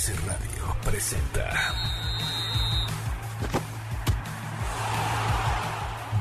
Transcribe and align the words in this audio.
MBS 0.00 0.26
Radio 0.26 0.76
presenta 0.82 1.50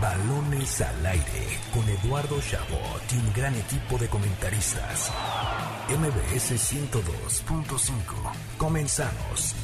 Balones 0.02 0.82
al 0.82 1.06
aire 1.06 1.48
con 1.74 1.88
Eduardo 1.88 2.42
Chabot 2.42 3.02
y 3.14 3.18
un 3.18 3.34
gran 3.34 3.56
equipo 3.56 3.98
de 3.98 4.10
comentaristas. 4.10 5.12
MBS 5.88 6.74
102.5. 6.74 8.34
Comenzamos. 8.58 9.56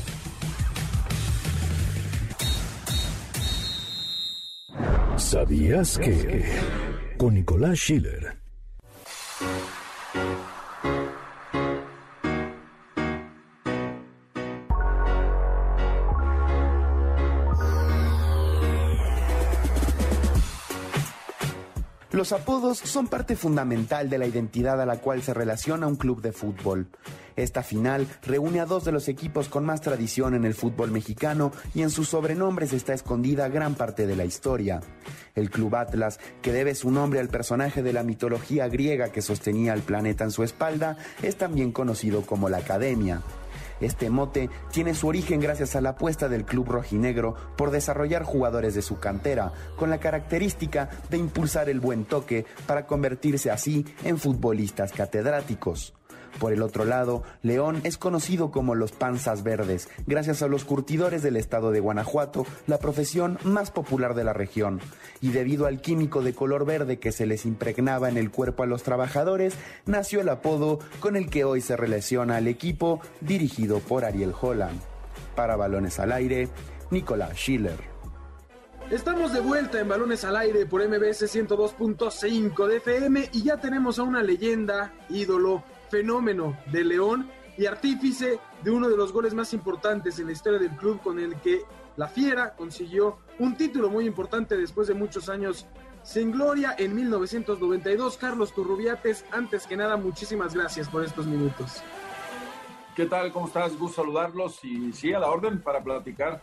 ¿Sabías 5.18 5.98
que? 5.98 6.46
Con 7.18 7.34
Nicolás 7.34 7.78
Schiller. 7.80 8.45
Los 22.16 22.32
apodos 22.32 22.78
son 22.78 23.08
parte 23.08 23.36
fundamental 23.36 24.10
de 24.10 24.18
la 24.18 24.26
identidad 24.26 24.80
a 24.80 24.86
la 24.86 25.02
cual 25.02 25.22
se 25.22 25.34
relaciona 25.34 25.86
un 25.86 25.98
club 25.98 26.22
de 26.22 26.32
fútbol. 26.32 26.88
Esta 27.36 27.62
final 27.62 28.08
reúne 28.22 28.62
a 28.62 28.66
dos 28.66 28.86
de 28.86 28.94
los 28.94 29.10
equipos 29.10 29.50
con 29.50 29.66
más 29.66 29.82
tradición 29.82 30.34
en 30.34 30.46
el 30.46 30.54
fútbol 30.54 30.92
mexicano 30.92 31.52
y 31.74 31.82
en 31.82 31.90
sus 31.90 32.08
sobrenombres 32.08 32.72
está 32.72 32.94
escondida 32.94 33.50
gran 33.50 33.76
parte 33.76 34.08
de 34.08 34.16
la 34.16 34.24
historia. 34.24 34.80
El 35.36 35.50
Club 35.50 35.76
Atlas, 35.76 36.22
que 36.42 36.54
debe 36.54 36.74
su 36.74 36.90
nombre 36.90 37.20
al 37.20 37.28
personaje 37.28 37.84
de 37.84 37.92
la 37.92 38.04
mitología 38.04 38.70
griega 38.70 39.10
que 39.10 39.22
sostenía 39.22 39.74
al 39.74 39.82
planeta 39.82 40.24
en 40.24 40.32
su 40.32 40.44
espalda, 40.44 40.96
es 41.22 41.36
también 41.36 41.74
conocido 41.74 42.22
como 42.22 42.48
la 42.48 42.60
Academia. 42.60 43.24
Este 43.82 44.10
mote 44.10 44.50
tiene 44.72 44.94
su 44.94 45.08
origen 45.08 45.40
gracias 45.40 45.76
a 45.76 45.82
la 45.82 45.90
apuesta 45.90 46.30
del 46.30 46.46
club 46.46 46.70
rojinegro 46.70 47.36
por 47.58 47.72
desarrollar 47.72 48.24
jugadores 48.24 48.76
de 48.76 48.82
su 48.82 49.00
cantera, 49.00 49.52
con 49.76 49.90
la 49.90 50.00
característica 50.00 50.90
de 51.10 51.18
impulsar 51.18 51.70
el 51.70 51.80
buen 51.80 52.06
toque 52.06 52.46
para 52.68 52.86
convertirse 52.86 53.52
así 53.52 53.86
en 54.04 54.18
futbolistas 54.18 54.92
catedráticos. 54.92 55.94
Por 56.40 56.52
el 56.52 56.62
otro 56.62 56.84
lado, 56.84 57.24
León 57.44 57.80
es 57.84 57.98
conocido 57.98 58.52
como 58.52 58.76
los 58.76 58.92
panzas 58.92 59.44
verdes, 59.44 59.88
gracias 60.06 60.42
a 60.42 60.48
los 60.48 60.66
curtidores 60.66 61.24
del 61.24 61.38
estado 61.38 61.72
de 61.72 61.80
Guanajuato, 61.80 62.46
la 62.68 62.78
profesión 62.78 63.40
más 63.44 63.72
popular 63.72 64.16
de 64.16 64.26
la 64.26 64.34
región. 64.34 64.82
Y 65.22 65.32
debido 65.32 65.66
al 65.66 65.82
químico 65.82 66.22
de 66.22 66.34
color 66.34 66.66
verde 66.66 67.00
que 67.00 67.12
se 67.12 67.26
les 67.26 67.46
impregnaba 67.46 68.10
en 68.10 68.18
el 68.18 68.32
cuerpo 68.32 68.64
a 68.64 68.68
los 68.68 68.84
trabajadores, 68.84 69.56
nació 69.86 70.22
el 70.22 70.30
apodo 70.30 70.80
con 71.00 71.16
el 71.16 71.30
que 71.30 71.46
hoy 71.46 71.62
se 71.62 71.78
relaciona 71.78 72.38
al 72.38 72.48
equipo 72.48 73.00
dirigido 73.22 73.80
por 73.80 74.04
Ariel 74.04 74.34
Holland. 74.40 74.80
Para 75.36 75.56
Balones 75.56 76.00
al 76.00 76.12
Aire, 76.12 76.50
Nicolás 76.92 77.38
Schiller. 77.38 77.96
Estamos 78.92 79.34
de 79.34 79.40
vuelta 79.40 79.80
en 79.80 79.88
Balones 79.88 80.24
al 80.26 80.36
Aire 80.36 80.68
por 80.68 80.88
MBS 80.88 81.24
102.5 81.24 82.68
de 82.68 82.78
FM 82.78 83.30
y 83.34 83.42
ya 83.42 83.58
tenemos 83.58 83.98
a 83.98 84.04
una 84.04 84.22
leyenda, 84.22 84.94
ídolo, 85.10 85.64
fenómeno 85.90 86.58
de 86.72 86.84
León 86.84 87.30
y 87.58 87.66
artífice 87.66 88.40
de 88.64 88.72
uno 88.72 88.90
de 88.90 88.98
los 88.98 89.14
goles 89.14 89.34
más 89.34 89.54
importantes 89.54 90.20
en 90.20 90.28
la 90.28 90.34
historia 90.34 90.60
del 90.60 90.76
club 90.76 91.02
con 91.02 91.20
el 91.20 91.36
que 91.38 91.62
la 91.98 92.08
Fiera 92.08 92.56
consiguió 92.56 93.20
un 93.40 93.56
título 93.56 93.90
muy 93.90 94.06
importante 94.06 94.58
después 94.58 94.88
de 94.88 94.94
muchos 94.94 95.30
años 95.30 95.66
sin 96.04 96.32
gloria 96.32 96.76
en 96.78 96.94
1992. 96.94 98.18
Carlos 98.18 98.54
Turrubiates, 98.54 99.26
antes 99.32 99.66
que 99.66 99.78
nada, 99.78 99.98
muchísimas 99.98 100.54
gracias 100.54 100.90
por 100.90 101.04
estos 101.04 101.26
minutos. 101.26 101.82
¿Qué 102.96 103.06
tal? 103.06 103.32
¿Cómo 103.32 103.48
estás? 103.48 103.78
Gusto 103.78 104.02
saludarlos 104.02 104.64
y 104.64 104.94
sí, 104.94 105.14
a 105.14 105.20
la 105.20 105.28
orden 105.28 105.62
para 105.62 105.84
platicar. 105.84 106.42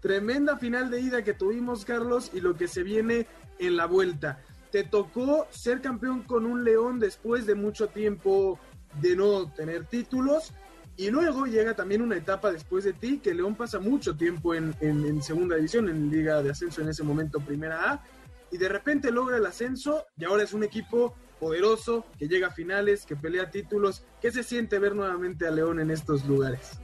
Tremenda 0.00 0.56
final 0.56 0.90
de 0.90 1.00
ida 1.00 1.24
que 1.24 1.34
tuvimos, 1.34 1.84
Carlos, 1.84 2.30
y 2.32 2.40
lo 2.40 2.56
que 2.56 2.68
se 2.68 2.84
viene 2.84 3.26
en 3.58 3.76
la 3.76 3.86
vuelta. 3.86 4.40
Te 4.70 4.84
tocó 4.84 5.46
ser 5.50 5.80
campeón 5.80 6.22
con 6.22 6.46
un 6.46 6.62
León 6.62 7.00
después 7.00 7.46
de 7.46 7.56
mucho 7.56 7.88
tiempo 7.88 8.60
de 9.00 9.16
no 9.16 9.50
tener 9.52 9.84
títulos. 9.84 10.52
Y 10.96 11.10
luego 11.10 11.46
llega 11.46 11.74
también 11.74 12.02
una 12.02 12.16
etapa 12.16 12.50
después 12.50 12.82
de 12.84 12.92
ti 12.92 13.20
que 13.22 13.32
León 13.32 13.54
pasa 13.54 13.78
mucho 13.78 14.16
tiempo 14.16 14.54
en, 14.54 15.22
segunda 15.22 15.54
división, 15.54 15.88
en 15.88 16.10
Liga 16.10 16.42
de 16.42 16.50
Ascenso 16.50 16.82
en 16.82 16.88
ese 16.88 17.04
momento, 17.04 17.38
primera 17.38 17.92
A. 17.92 18.04
Y 18.50 18.56
de 18.56 18.68
repente 18.68 19.12
logra 19.12 19.36
el 19.36 19.46
ascenso 19.46 20.06
y 20.16 20.24
ahora 20.24 20.42
es 20.42 20.52
un 20.52 20.64
equipo 20.64 21.14
poderoso 21.38 22.04
que 22.18 22.26
llega 22.26 22.48
a 22.48 22.50
finales, 22.50 23.06
que 23.06 23.14
pelea 23.14 23.50
títulos. 23.50 24.04
¿Qué 24.20 24.32
se 24.32 24.42
siente 24.42 24.80
ver 24.80 24.96
nuevamente 24.96 25.46
a 25.46 25.52
León 25.52 25.78
en 25.78 25.92
estos 25.92 26.26
lugares? 26.26 26.80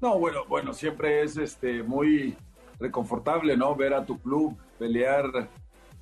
No, 0.00 0.18
bueno, 0.18 0.44
bueno, 0.46 0.74
siempre 0.74 1.22
es 1.22 1.38
este 1.38 1.82
muy 1.82 2.36
reconfortable, 2.78 3.56
¿no? 3.56 3.74
Ver 3.74 3.94
a 3.94 4.04
tu 4.04 4.20
club 4.20 4.54
pelear 4.78 5.48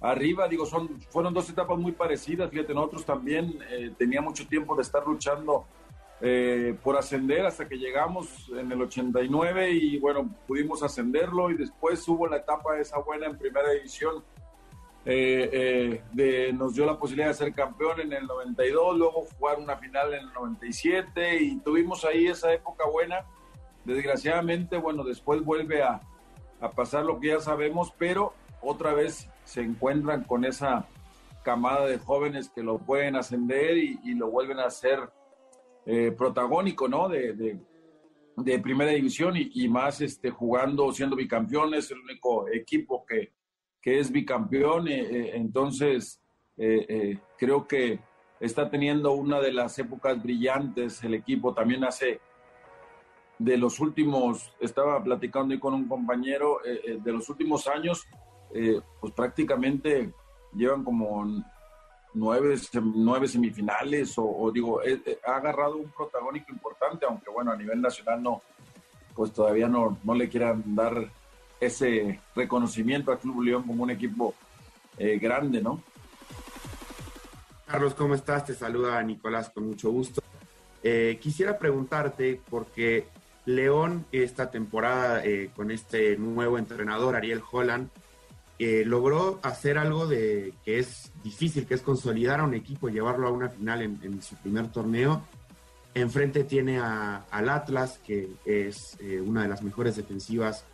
arriba, 0.01 0.49
digo, 0.49 0.67
son, 0.67 1.01
fueron 1.11 1.33
dos 1.33 1.49
etapas 1.49 1.79
muy 1.79 1.93
parecidas, 1.93 2.51
fíjate, 2.51 2.75
nosotros 2.75 3.05
también 3.05 3.59
eh, 3.71 3.93
tenía 3.97 4.21
mucho 4.21 4.47
tiempo 4.47 4.75
de 4.75 4.83
estar 4.83 5.07
luchando 5.07 5.67
eh, 6.21 6.77
por 6.83 6.97
ascender 6.97 7.45
hasta 7.45 7.69
que 7.69 7.77
llegamos 7.77 8.51
en 8.57 8.71
el 8.71 8.83
89 8.83 9.71
y 9.73 9.99
bueno, 9.99 10.31
pudimos 10.47 10.83
ascenderlo 10.83 11.51
y 11.51 11.57
después 11.57 12.07
hubo 12.09 12.27
la 12.27 12.37
etapa 12.37 12.79
esa 12.79 12.99
buena 12.99 13.27
en 13.27 13.39
primera 13.39 13.71
división, 13.71 14.23
eh, 15.07 16.03
de, 16.13 16.53
nos 16.53 16.75
dio 16.75 16.87
la 16.87 16.99
posibilidad 16.99 17.29
de 17.29 17.35
ser 17.35 17.53
campeón 17.53 18.01
en 18.01 18.13
el 18.13 18.27
92, 18.27 18.97
luego 18.97 19.27
jugar 19.39 19.59
una 19.59 19.77
final 19.77 20.15
en 20.15 20.21
el 20.21 20.33
97 20.33 21.43
y 21.43 21.61
tuvimos 21.61 22.05
ahí 22.05 22.27
esa 22.27 22.53
época 22.53 22.85
buena. 22.89 23.25
Desgraciadamente, 23.85 24.79
bueno, 24.79 25.05
después 25.05 25.45
vuelve 25.45 25.83
a, 25.83 26.01
a 26.61 26.71
pasar 26.71 27.05
lo 27.05 27.21
que 27.21 27.29
ya 27.29 27.41
sabemos, 27.41 27.93
pero 27.99 28.33
otra 28.63 28.95
vez 28.95 29.29
se 29.45 29.61
encuentran 29.61 30.25
con 30.25 30.45
esa 30.45 30.89
camada 31.45 31.87
de 31.87 31.99
jóvenes 31.99 32.49
que 32.49 32.63
lo 32.63 32.79
pueden 32.79 33.15
ascender 33.15 33.77
y, 33.77 34.15
lo 34.15 34.31
vuelven 34.31 34.59
a 34.59 34.71
ser 34.71 34.99
eh, 35.87 36.11
protagónico, 36.11 36.89
¿no? 36.89 37.09
De, 37.09 37.61
primera 38.61 38.91
división 38.91 39.35
y, 39.37 39.69
más 39.69 40.01
este, 40.01 40.31
jugando, 40.31 40.91
siendo 40.93 41.15
bicampeón, 41.15 41.75
es 41.75 41.91
el 41.93 42.01
único 42.01 42.49
equipo 42.49 43.05
que, 43.07 43.33
que 43.81 44.01
es 44.01 44.11
bicampeón. 44.11 44.89
Eh, 44.89 45.01
eh, 45.01 45.31
entonces, 45.35 46.21
creo 47.37 47.69
que 47.69 48.01
está 48.41 48.71
teniendo 48.71 49.13
una 49.13 49.41
de 49.41 49.53
las 49.53 49.79
épocas 49.79 50.21
brillantes 50.21 51.05
el 51.05 51.15
equipo. 51.15 51.55
También 51.55 51.85
hace 51.85 52.21
de 53.39 53.57
los 53.57 53.79
últimos, 53.79 54.53
estaba 54.61 55.03
platicando 55.03 55.59
con 55.61 55.75
un 55.75 55.87
compañero, 55.87 56.59
de 56.65 57.13
los 57.13 57.29
últimos 57.29 57.69
años, 57.69 58.07
eh, 58.57 58.81
pues 59.01 59.13
prácticamente 59.13 60.13
llevan 60.55 60.85
como 60.85 61.27
nueve, 62.15 62.55
nueve 62.73 63.27
semifinales 63.27 64.15
o, 64.17 64.49
digo, 64.55 64.81
eh, 64.81 65.03
eh, 65.05 65.19
ha 65.27 65.37
agarrado 65.37 65.77
un 65.77 65.91
protagónico 65.91 66.53
importante, 66.53 67.05
aunque 67.05 67.31
bueno, 67.33 67.51
a 67.51 67.57
nivel 67.57 67.81
nacional 67.81 68.23
no, 68.23 68.43
pues 69.13 69.33
todavía 69.33 69.67
no, 69.67 69.99
no 70.05 70.15
le 70.15 70.29
quieran 70.29 70.63
dar 70.67 71.11
ese 71.59 72.21
reconocimiento 72.37 73.11
a 73.11 73.19
Club 73.19 73.43
León 73.43 73.65
como 73.65 73.83
un 73.83 73.91
equipo 73.91 74.35
grande, 74.97 75.61
¿no? 75.61 75.83
Carlos, 77.67 77.95
¿cómo 77.95 78.15
estás? 78.15 78.45
Te 78.45 78.55
saluda 78.55 79.03
Nicolás 79.03 79.51
con 79.51 79.67
mucho 79.67 79.91
gusto. 79.91 80.23
quisiera 81.21 81.59
preguntarte, 81.59 82.41
porque 82.49 83.09
León 83.47 84.07
esta 84.13 84.53
temporada 84.53 85.25
con 85.57 85.73
este 85.73 86.17
nuevo 86.17 86.59
entrenador, 86.59 87.17
Ariel 87.17 87.43
Holland, 87.51 87.91
logró 88.59 89.41
hacer 89.43 89.79
algo 89.79 90.07
de 90.07 90.55
que 90.65 90.79
es 90.79 91.13
difícil, 91.23 91.67
que 91.67 91.75
es 91.75 91.83
consolidar 91.83 92.41
a 92.41 92.45
un 92.45 92.55
equipo, 92.55 92.89
llevarlo 92.89 93.29
a 93.29 93.31
una 93.31 93.49
final 93.49 93.83
en, 93.83 94.23
su 94.23 94.37
primer 94.37 94.71
torneo. 94.71 95.23
Enfrente 95.95 96.45
tiene 96.45 96.79
al 96.79 97.49
Atlas, 97.49 98.01
que 98.05 98.31
es 98.45 98.97
eh, 99.01 99.21
una 99.21 99.43
de 99.43 99.49
las 99.49 99.63
mejores 99.63 99.97
defensivas 99.97 100.65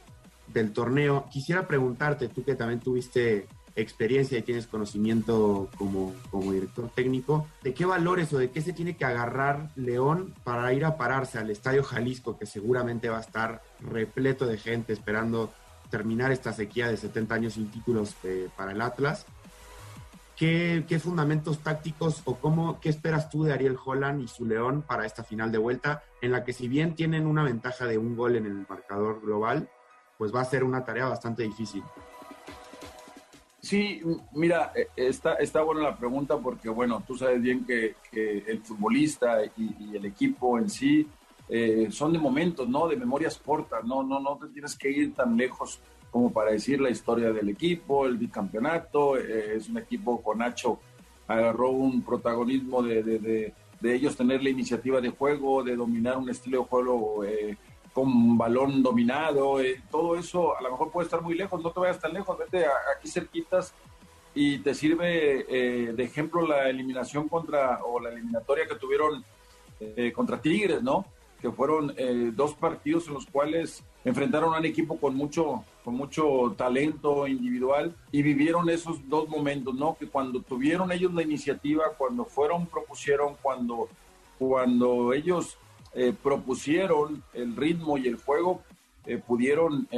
del 0.49 0.73
torneo. 0.73 1.27
Quisiera 1.31 1.67
preguntarte, 1.67 2.29
tú 2.29 2.45
que 2.45 2.55
también 2.55 2.81
tuviste 2.81 3.47
experiencia 3.77 4.39
y 4.39 4.43
tienes 4.43 4.67
conocimiento 4.67 5.69
como, 5.77 6.15
como 6.31 6.53
director 6.53 6.91
técnico, 6.91 7.47
¿de 7.63 7.75
qué 7.75 7.85
valores 7.85 8.33
o 8.33 8.39
de 8.39 8.51
qué 8.51 8.61
se 8.61 8.73
tiene 8.73 8.97
que 8.97 9.05
agarrar 9.05 9.71
León 9.77 10.35
para 10.45 10.73
ir 10.73 10.85
a 10.85 10.97
pararse 10.97 11.39
al 11.39 11.51
Estadio 11.51 11.83
Jalisco, 11.83 12.39
que 12.39 12.47
seguramente 12.47 13.09
va 13.09 13.19
a 13.19 13.23
estar 13.23 13.63
repleto 13.81 14.47
de 14.47 14.59
gente 14.59 14.93
esperando 14.93 15.53
terminar 15.91 16.33
esta 16.33 16.53
sequía 16.53 16.89
de 16.89 16.97
70 16.97 17.35
años 17.35 17.55
sin 17.55 17.71
títulos 17.71 18.15
eh, 18.25 18.49
para 18.57 18.73
el 18.73 18.81
Atlas. 18.81 19.27
¿Qué, 20.37 20.99
fundamentos 21.03 21.59
tácticos 21.59 22.23
o 22.25 22.37
cómo, 22.37 22.81
qué 22.81 22.89
esperas 22.89 23.29
tú 23.29 23.45
de 23.45 23.53
Ariel 23.53 23.77
Holland 23.85 24.23
y 24.23 24.27
su 24.29 24.47
León 24.47 24.81
para 24.81 25.05
esta 25.05 25.23
final 25.23 25.53
de 25.53 25.59
vuelta, 25.59 26.03
en 26.23 26.33
la 26.33 26.45
que 26.45 26.55
si 26.55 26.67
bien 26.67 26.95
tienen 26.95 27.27
una 27.27 27.43
ventaja 27.43 27.85
de 27.85 27.99
un 27.99 28.17
gol 28.17 28.37
en 28.37 28.47
el 28.47 28.67
marcador 28.67 29.21
global, 29.21 29.69
pues 30.17 30.35
va 30.35 30.41
a 30.41 30.47
ser 30.47 30.65
una 30.65 30.83
tarea 30.83 31.07
bastante 31.07 31.43
difícil? 31.43 31.83
Sí, 33.61 34.01
mira, 34.33 34.73
eh, 34.75 34.89
está, 34.97 35.35
está 35.35 35.61
buena 35.61 35.83
la 35.83 35.97
pregunta 35.97 36.39
porque, 36.39 36.71
bueno, 36.71 37.05
tú 37.07 37.17
sabes 37.17 37.43
bien 37.43 37.67
que, 37.67 37.95
el 38.13 38.63
futbolista 38.63 39.45
y, 39.57 39.95
el 39.95 40.07
equipo 40.07 40.59
en 40.59 40.71
sí 40.71 41.07
eh, 41.53 41.89
son 41.91 42.13
de 42.13 42.19
momentos, 42.21 42.69
¿no? 42.69 42.87
De 42.87 42.95
memorias 42.95 43.37
cortas, 43.37 43.85
no, 43.85 44.05
no, 44.05 44.21
no 44.21 44.37
te 44.37 44.47
tienes 44.49 44.77
que 44.77 44.89
ir 44.89 45.15
tan 45.15 45.37
lejos 45.37 45.81
como 46.09 46.33
para 46.33 46.53
decir 46.53 46.81
la 46.81 46.91
historia 46.91 47.33
del 47.33 47.49
equipo, 47.49 48.07
el 48.07 48.19
bicampeonato, 48.19 49.17
eh, 49.17 49.57
es 49.57 49.69
un 49.69 49.79
equipo 49.79 50.23
con 50.23 50.39
Nacho, 50.39 50.79
agarró 51.27 51.71
un 51.71 52.03
protagonismo 52.03 52.85
de, 52.85 53.03
de, 53.03 53.53
de, 53.81 53.95
ellos 53.95 54.17
tener 54.17 54.45
la 54.45 54.51
iniciativa 54.51 55.01
de 55.01 55.11
juego, 55.11 55.65
de 55.65 55.75
dominar 55.75 56.19
un 56.19 56.31
estilo 56.31 56.61
de 56.61 56.69
juego 56.69 57.25
eh, 57.25 57.57
con 57.93 58.39
balón 58.39 58.81
dominado, 58.81 59.57
todo 59.91 60.17
eso 60.17 60.57
a 60.57 60.63
lo 60.63 60.71
mejor 60.71 60.93
puede 60.93 61.07
estar 61.07 61.21
muy 61.21 61.35
lejos, 61.35 61.61
no 61.61 61.73
te 61.73 61.81
vayas 61.81 61.99
tan 61.99 62.13
lejos, 62.13 62.39
vete 62.39 62.65
aquí 62.97 63.09
cerquitas 63.09 63.75
y 64.35 64.59
te 64.59 64.73
sirve 64.73 65.45
de 65.93 66.05
ejemplo 66.05 66.47
la 66.47 66.69
eliminación 66.69 67.29
contra, 67.29 67.83
o 67.85 67.99
la 67.99 68.11
eliminatoria 68.11 68.69
que 68.69 68.77
tuvieron 68.77 69.25
contra 70.15 70.41
Tigres, 70.41 70.81
¿no? 70.83 71.05
Que 71.41 71.51
fueron 71.51 71.93
eh, 71.97 72.33
dos 72.35 72.55
partidos 72.55 73.09
en 73.09 73.15
los 73.15 73.27
cuales 73.27 73.83
enfrentaron 74.05 74.55
a 74.55 74.59
un 74.59 74.65
equipo 74.65 74.99
con 74.99 75.15
mucho, 75.15 75.65
con 75.85 75.95
mucho 75.95 76.55
talento 76.57 77.27
individual 77.27 77.95
y 78.13 78.23
vivieron 78.23 78.69
esos 78.71 79.09
dos 79.09 79.29
momentos, 79.29 79.75
¿no? 79.75 79.97
Que 79.99 80.07
cuando 80.07 80.41
tuvieron 80.41 80.93
ellos 80.93 81.13
la 81.15 81.23
iniciativa, 81.23 81.85
cuando 81.97 82.25
fueron, 82.25 82.67
propusieron, 82.67 83.37
cuando, 83.41 83.89
cuando 84.39 85.13
ellos 85.13 85.57
eh, 85.95 86.15
propusieron 86.23 87.23
el 87.33 87.57
ritmo 87.57 87.99
y 87.99 88.07
el 88.07 88.17
juego, 88.17 88.63
eh, 89.07 89.17
pudieron 89.17 89.89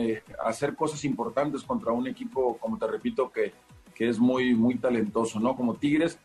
hacer 0.45 0.77
cosas 0.77 1.05
importantes 1.05 1.65
contra 1.65 1.93
un 1.93 2.06
equipo, 2.06 2.56
como 2.59 2.79
te 2.79 2.87
repito, 2.87 3.31
que, 3.31 3.53
que 3.95 4.09
es 4.09 4.19
muy, 4.19 4.55
muy 4.55 4.77
talentoso, 4.77 5.41
¿no? 5.41 5.56
Como 5.56 5.75
Tigres 5.75 6.19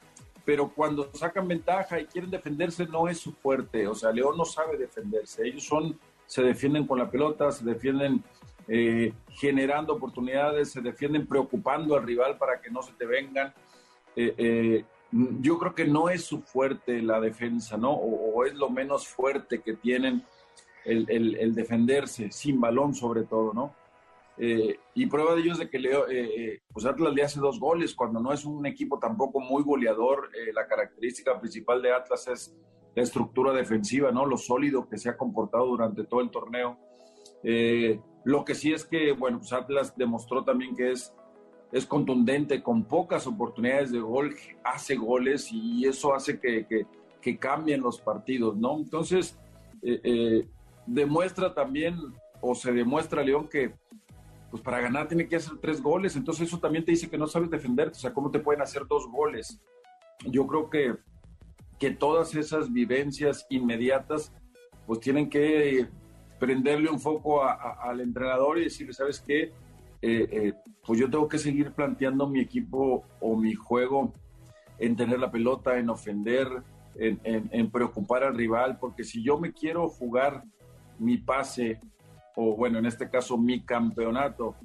pero 0.47 0.69
cuando 0.69 1.09
sacan 1.13 1.45
ventaja 1.45 1.99
y 1.99 2.05
quieren 2.05 2.31
defenderse 2.31 2.85
no 2.85 3.09
es 3.09 3.19
su 3.19 3.33
fuerte. 3.33 3.85
O 3.85 3.93
sea, 3.93 4.13
León 4.13 4.37
no 4.37 4.45
sabe 4.45 4.77
defenderse. 4.77 5.45
Ellos 5.45 5.65
son, 5.65 5.99
se 6.25 6.41
defienden 6.41 6.87
con 6.87 6.99
la 6.99 7.11
pelota, 7.11 7.51
se 7.51 7.65
defienden 7.65 8.23
eh, 8.65 9.11
generando 9.31 9.95
oportunidades, 9.95 10.71
se 10.71 10.79
defienden 10.79 11.27
preocupando 11.27 11.97
al 11.97 12.03
rival 12.03 12.37
para 12.37 12.61
que 12.61 12.71
no 12.71 12.81
se 12.81 12.93
te 12.93 13.05
vengan. 13.05 13.53
Eh, 14.15 14.33
eh, 14.37 14.85
yo 15.11 15.59
creo 15.59 15.75
que 15.75 15.83
no 15.83 16.07
es 16.07 16.23
su 16.23 16.41
fuerte 16.41 17.01
la 17.01 17.19
defensa, 17.19 17.75
¿no? 17.75 17.91
O, 17.91 18.45
es 18.45 18.53
lo 18.53 18.69
menos 18.69 19.05
fuerte 19.05 19.59
que 19.59 19.73
tienen 19.73 20.23
el, 20.85 21.09
el 21.09 21.55
defenderse, 21.55 22.31
sin 22.31 22.61
balón 22.61 22.95
sobre 22.95 23.23
todo, 23.23 23.51
¿no? 23.53 23.75
Eh, 24.39 24.79
y 24.93 25.07
prueba 25.07 25.33
de 25.33 25.41
ello 25.41 25.53
es 25.53 25.67
que 25.67 25.79
Leo, 25.79 26.07
eh, 26.07 26.29
eh, 26.37 26.61
pues 26.71 26.85
Atlas 26.85 27.13
le 27.13 27.23
hace 27.23 27.39
dos 27.39 27.59
goles 27.59 27.95
cuando 27.95 28.19
no 28.19 28.31
es 28.31 28.45
un 28.45 28.65
equipo 28.67 28.99
tampoco 28.99 29.39
muy 29.39 29.63
goleador. 29.63 30.29
la 30.53 30.67
característica 30.67 31.39
principal 31.39 31.81
de 31.81 31.91
Atlas 31.91 32.27
es 32.27 32.55
la 32.95 33.03
estructura 33.03 33.53
defensiva, 33.53 34.11
¿no? 34.11 34.25
Lo 34.25 34.37
sólido 34.37 34.87
que 34.87 34.97
se 34.97 35.09
ha 35.09 35.17
comportado 35.17 35.65
durante 35.67 36.03
todo 36.03 36.21
el 36.21 36.29
torneo. 36.29 36.77
lo 38.23 38.43
que 38.43 38.55
sí 38.55 38.73
es 38.73 38.85
que, 38.85 39.11
bueno, 39.13 39.39
pues 39.39 39.53
Atlas 39.53 39.95
demostró 39.95 40.43
también 40.43 40.75
que 40.75 40.91
es, 40.91 41.13
es 41.71 41.85
contundente, 41.85 42.61
con 42.61 42.85
pocas 42.85 43.25
oportunidades 43.27 43.91
de 43.91 43.99
gol, 43.99 44.35
hace 44.63 44.95
goles 44.95 45.49
y 45.51 45.85
eso 45.85 46.13
hace 46.13 46.39
que, 46.39 46.65
que, 46.67 46.85
que 47.21 47.37
cambien 47.37 47.81
los 47.81 47.99
partidos, 48.01 48.57
¿no? 48.57 48.77
Entonces, 48.77 49.37
demuestra 50.85 51.53
también, 51.53 51.97
o 52.41 52.53
se 52.53 52.71
demuestra 52.71 53.23
León 53.23 53.47
que 53.47 53.73
pues 54.49 54.63
para 54.63 54.79
ganar 54.79 55.07
tiene 55.07 55.27
que 55.27 55.35
hacer 55.35 55.57
tres 55.61 55.81
goles, 55.81 56.15
entonces 56.15 56.47
eso 56.47 56.59
también 56.59 56.85
te 56.85 56.91
dice 56.91 57.09
que 57.09 57.17
no 57.17 57.27
sabes 57.27 57.49
defenderte, 57.49 57.97
o 57.97 57.99
sea, 57.99 58.13
¿cómo 58.13 58.31
te 58.31 58.39
pueden 58.39 58.61
hacer 58.61 58.87
dos 58.87 59.07
goles? 59.07 59.61
Yo 60.25 60.47
creo 60.47 60.69
que, 60.69 60.95
que 61.79 61.91
todas 61.91 62.33
esas 62.35 62.71
vivencias 62.71 63.45
inmediatas, 63.49 64.31
pues 64.85 64.99
tienen 64.99 65.29
que 65.29 65.87
prenderle 66.39 66.89
un 66.89 66.99
foco 66.99 67.43
al 67.43 67.99
entrenador 67.99 68.57
y 68.57 68.65
decirle, 68.65 68.93
¿sabes 68.93 69.19
qué? 69.19 69.51
Eh, 70.01 70.27
eh, 70.31 70.53
pues 70.85 70.99
yo 70.99 71.09
tengo 71.09 71.27
que 71.27 71.39
seguir 71.39 71.73
planteando 71.73 72.27
mi 72.27 72.39
equipo 72.39 73.03
o 73.19 73.35
mi 73.35 73.53
juego 73.53 74.13
en 74.79 74.95
tener 74.95 75.19
la 75.19 75.31
pelota, 75.31 75.77
en 75.77 75.89
ofender, 75.89 76.47
en, 76.95 77.19
en 77.23 77.69
preocupar 77.69 78.23
al 78.23 78.35
rival, 78.35 78.77
porque 78.79 79.03
si 79.03 79.23
yo 79.23 79.37
me 79.37 79.51
quiero 79.51 79.89
jugar 79.89 80.43
mi 80.99 81.17
pase 81.17 81.79
o 82.39 82.55
bueno, 82.55 82.77
en 82.77 82.85
este 82.85 83.09
caso 83.09 83.35
mi 83.35 83.61
campeonato, 83.61 84.55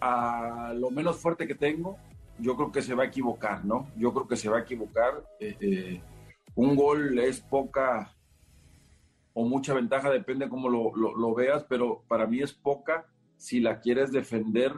a 0.00 0.72
lo 0.76 0.88
menos 0.90 1.16
fuerte 1.16 1.48
que 1.48 1.56
tengo, 1.56 1.98
yo 2.38 2.54
creo 2.54 2.70
que 2.70 2.80
se 2.80 2.94
va 2.94 3.02
a 3.02 3.06
equivocar, 3.06 3.64
¿no? 3.64 3.88
Yo 3.96 4.14
creo 4.14 4.28
que 4.28 4.36
se 4.36 4.48
va 4.48 4.58
a 4.58 4.60
equivocar. 4.60 5.24
Eh, 5.40 5.56
eh, 5.60 6.02
un 6.54 6.76
gol 6.76 7.18
es 7.18 7.40
poca 7.40 8.14
o 9.34 9.44
mucha 9.46 9.74
ventaja, 9.74 10.10
depende 10.10 10.48
cómo 10.48 10.68
lo, 10.68 10.94
lo, 10.94 11.34
veas, 11.34 11.64
pero 11.64 12.04
para 12.06 12.28
mí 12.28 12.40
es 12.40 12.52
poca 12.52 13.06
si 13.36 13.58
la 13.58 13.80
quieres 13.80 14.12
defender 14.12 14.74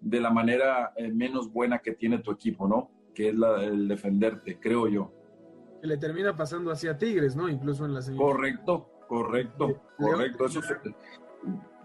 de 0.00 0.20
la 0.20 0.30
manera 0.30 0.92
eh, 0.94 1.08
menos 1.08 1.52
buena 1.52 1.80
que 1.80 1.90
tiene 1.92 2.18
tu 2.18 2.30
equipo, 2.30 2.68
¿no? 2.68 2.88
Que 3.14 3.30
es 3.30 3.34
la, 3.34 3.64
el 3.64 3.88
defenderte, 3.88 4.60
creo 4.60 4.86
yo. 4.86 5.12
Que 5.80 5.88
le 5.88 5.96
termina 5.96 6.36
pasando 6.36 6.70
hacia 6.70 6.96
Tigres, 6.96 7.34
¿no? 7.34 7.48
Incluso 7.48 7.84
en 7.84 7.94
la 7.94 8.00
Correcto, 8.16 8.91
Correcto, 9.12 9.78
correcto. 9.98 10.46
Eso 10.46 10.62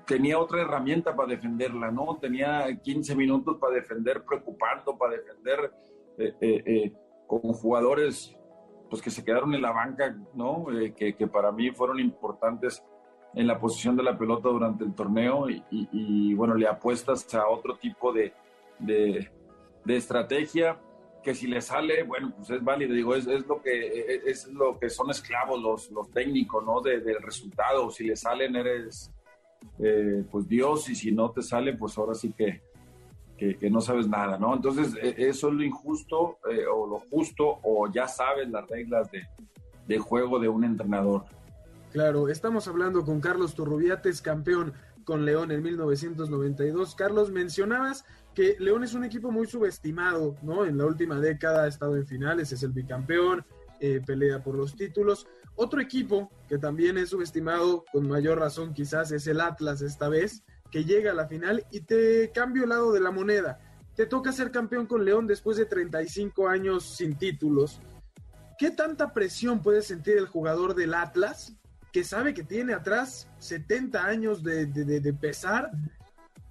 tenía 0.05 0.39
otra 0.39 0.61
herramienta 0.61 1.13
para 1.13 1.27
defenderla, 1.27 1.91
¿no? 1.91 2.17
Tenía 2.21 2.73
15 2.81 3.15
minutos 3.17 3.57
para 3.59 3.73
defender, 3.73 4.23
preocupando, 4.23 4.97
para 4.97 5.17
defender 5.17 5.73
eh, 6.17 6.33
eh, 6.39 6.63
eh, 6.65 6.93
con 7.27 7.41
jugadores 7.41 8.33
pues 8.89 9.01
que 9.01 9.09
se 9.09 9.25
quedaron 9.25 9.53
en 9.53 9.61
la 9.61 9.73
banca, 9.73 10.15
¿no? 10.35 10.67
Que, 10.95 11.17
que, 11.17 11.27
para 11.27 11.51
mí 11.51 11.69
fueron 11.71 11.99
importantes 11.99 12.81
en 13.33 13.45
la 13.45 13.59
posición 13.59 13.97
de 13.97 14.03
la 14.03 14.17
pelota 14.17 14.47
durante 14.47 14.85
el 14.85 14.95
torneo 14.95 15.47
y, 15.49 16.33
bueno, 16.33 16.55
le 16.55 16.65
apuestas 16.65 17.35
a 17.35 17.49
otro 17.49 17.77
tipo 17.77 18.13
de, 18.13 18.31
de, 18.79 19.29
de 19.83 19.97
estrategia 19.97 20.79
que 21.27 21.35
si 21.35 21.45
le 21.45 21.59
sale, 21.59 22.03
bueno, 22.03 22.31
pues 22.37 22.49
es 22.51 22.63
válido, 22.63 22.93
digo, 22.93 23.13
es, 23.13 23.25
lo 23.25 23.61
que 23.61 24.21
es 24.25 24.47
lo 24.47 24.79
que 24.79 24.89
son 24.89 25.09
esclavos 25.09 25.61
los, 25.61 25.91
los 25.91 26.09
técnicos, 26.09 26.63
¿no? 26.63 26.79
del 26.79 27.21
resultado, 27.21 27.91
si 27.91 28.05
le 28.05 28.15
salen 28.15 28.55
eres 28.55 29.11
eh, 29.77 30.23
pues 30.31 30.47
Dios 30.47 30.87
y 30.89 30.95
si 30.95 31.11
no 31.11 31.29
te 31.31 31.41
sale, 31.41 31.73
pues 31.73 31.97
ahora 31.97 32.13
sí 32.13 32.31
que, 32.31 32.61
que, 33.37 33.69
no 33.69 33.81
sabes 33.81 34.07
nada, 34.07 34.37
¿no? 34.37 34.55
Entonces, 34.55 34.95
e, 35.01 35.27
eso 35.27 35.49
es 35.49 35.53
lo 35.53 35.63
injusto 35.65 36.37
eh, 36.49 36.63
o 36.65 36.87
lo 36.87 36.99
justo 36.99 37.59
o 37.61 37.91
ya 37.91 38.07
sabes 38.07 38.47
las 38.47 38.65
reglas 38.65 39.11
de, 39.11 39.27
de 39.85 39.99
juego 39.99 40.39
de 40.39 40.47
un 40.47 40.63
entrenador. 40.63 41.25
Claro, 41.91 42.29
estamos 42.29 42.69
hablando 42.69 43.03
con 43.03 43.19
Carlos 43.19 43.53
Turrubiates, 43.53 44.21
campeón 44.21 44.71
con 45.07 45.23
León 45.23 45.51
en 45.51 45.63
1992. 45.63 46.93
Carlos, 46.93 47.31
mencionabas 47.31 48.03
que 48.35 48.57
León 48.59 48.83
es 48.83 48.93
un 48.93 49.05
equipo 49.05 49.31
muy 49.31 49.47
subestimado, 49.47 50.35
¿no? 50.41 50.65
En 50.65 50.77
la 50.77 50.85
última 50.85 51.17
década 51.21 51.63
ha 51.63 51.67
estado 51.67 51.95
en 51.95 52.05
finales, 52.05 52.51
es 52.51 52.61
el 52.61 52.73
bicampeón, 52.73 53.45
eh, 53.79 54.01
pelea 54.05 54.43
por 54.43 54.55
los 54.55 54.75
títulos. 54.75 55.25
Otro 55.55 55.79
equipo 55.79 56.29
que 56.49 56.57
también 56.57 56.97
es 56.97 57.11
subestimado, 57.11 57.85
con 57.89 58.05
mayor 58.05 58.37
razón 58.37 58.73
quizás, 58.73 59.13
es 59.13 59.25
el 59.27 59.39
Atlas 59.39 59.81
esta 59.81 60.09
vez, 60.09 60.43
que 60.71 60.83
llega 60.83 61.11
a 61.11 61.15
la 61.15 61.29
final 61.29 61.65
y 61.71 61.79
te 61.79 62.29
cambio 62.33 62.63
el 62.63 62.69
lado 62.69 62.91
de 62.91 62.99
la 62.99 63.11
moneda. 63.11 63.59
Te 63.95 64.07
toca 64.07 64.33
ser 64.33 64.51
campeón 64.51 64.87
con 64.87 65.05
León 65.05 65.25
después 65.25 65.55
de 65.55 65.65
35 65.67 66.49
años 66.49 66.83
sin 66.83 67.17
títulos. 67.17 67.79
¿Qué 68.59 68.71
tanta 68.71 69.13
presión 69.13 69.61
puede 69.61 69.83
sentir 69.83 70.17
el 70.17 70.27
jugador 70.27 70.75
del 70.75 70.95
Atlas 70.95 71.55
que 71.91 72.03
sabe 72.03 72.33
que 72.33 72.43
tiene 72.43 72.73
atrás 72.73 73.29
70 73.39 74.05
años 74.05 74.43
de, 74.43 74.65
de 74.65 75.13
pesar 75.13 75.71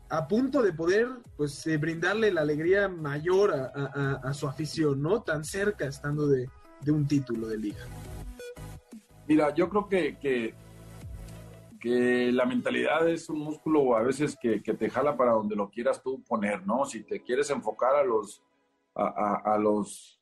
a 0.09 0.28
punto 0.28 0.62
de 0.62 0.73
poder 0.73 1.09
pues 1.37 1.66
eh, 1.66 1.76
brindarle 1.76 2.33
la 2.33 2.43
alegría 2.43 2.88
mayor 2.88 3.52
a, 3.52 4.33
su 4.33 4.47
afición, 4.47 5.02
¿no? 5.02 5.23
Tan 5.23 5.45
cerca 5.45 5.87
estando 5.87 6.26
de, 6.28 6.49
un 6.88 7.07
título 7.07 7.49
de 7.49 7.59
liga. 7.59 7.85
Mira, 9.26 9.52
yo 9.55 9.69
creo 9.69 9.88
que, 9.88 10.16
que, 10.19 10.55
la 12.33 12.45
mentalidad 12.45 13.09
es 13.09 13.28
un 13.28 13.38
músculo 13.38 13.97
a 13.97 14.02
veces 14.02 14.37
que, 14.40 14.59
te 14.59 14.90
jala 14.90 15.16
para 15.16 15.33
donde 15.33 15.55
lo 15.55 15.71
quieras 15.71 16.02
tú 16.02 16.23
poner, 16.25 16.66
¿no? 16.66 16.85
Si 16.85 17.05
te 17.05 17.23
quieres 17.23 17.49
enfocar 17.50 17.95
a 17.95 18.02
los, 18.05 18.43
a, 18.95 19.57
los, 19.59 20.21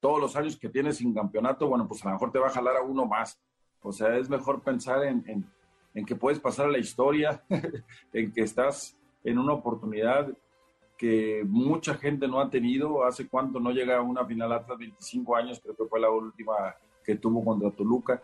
todos 0.00 0.20
los 0.20 0.36
años 0.36 0.58
que 0.58 0.70
tienes 0.70 0.96
sin 0.96 1.12
campeonato, 1.12 1.68
bueno, 1.68 1.86
pues 1.86 2.02
a 2.02 2.08
lo 2.08 2.14
mejor 2.14 2.32
te 2.32 2.38
va 2.38 2.46
a 2.46 2.50
jalar 2.50 2.76
a 2.76 2.82
uno 2.82 3.04
más. 3.04 3.38
O 3.86 3.92
sea, 3.92 4.16
es 4.16 4.28
mejor 4.28 4.62
pensar 4.62 5.04
en, 5.04 5.46
que 6.04 6.16
puedes 6.16 6.40
pasar 6.40 6.66
a 6.66 6.72
la 6.72 6.78
historia, 6.78 7.44
en 8.12 8.32
que 8.32 8.40
estás 8.40 8.98
en 9.22 9.38
una 9.38 9.52
oportunidad 9.52 10.28
que 10.98 11.44
mucha 11.46 11.94
gente 11.94 12.26
no 12.26 12.40
ha 12.40 12.50
tenido. 12.50 13.04
¿Hace 13.04 13.28
cuánto 13.28 13.60
no 13.60 13.70
llega 13.70 13.98
a 13.98 14.02
una 14.02 14.24
final 14.24 14.52
Atlas? 14.52 14.76
25 14.76 15.36
años, 15.36 15.60
creo 15.62 15.76
que 15.76 15.84
fue 15.84 16.00
la 16.00 16.10
última 16.10 16.74
que 17.04 17.14
tuvo 17.14 17.44
contra 17.44 17.70
Toluca. 17.70 18.20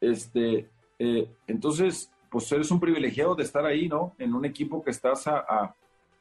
Este, 0.00 0.68
eh, 0.98 1.30
entonces, 1.46 2.10
pues 2.28 2.50
eres 2.50 2.72
un 2.72 2.80
privilegiado 2.80 3.36
de 3.36 3.44
estar 3.44 3.64
ahí, 3.64 3.88
¿no? 3.88 4.12
En 4.18 4.34
un 4.34 4.44
equipo 4.44 4.82
que 4.82 4.90
estás 4.90 5.28
a, 5.28 5.72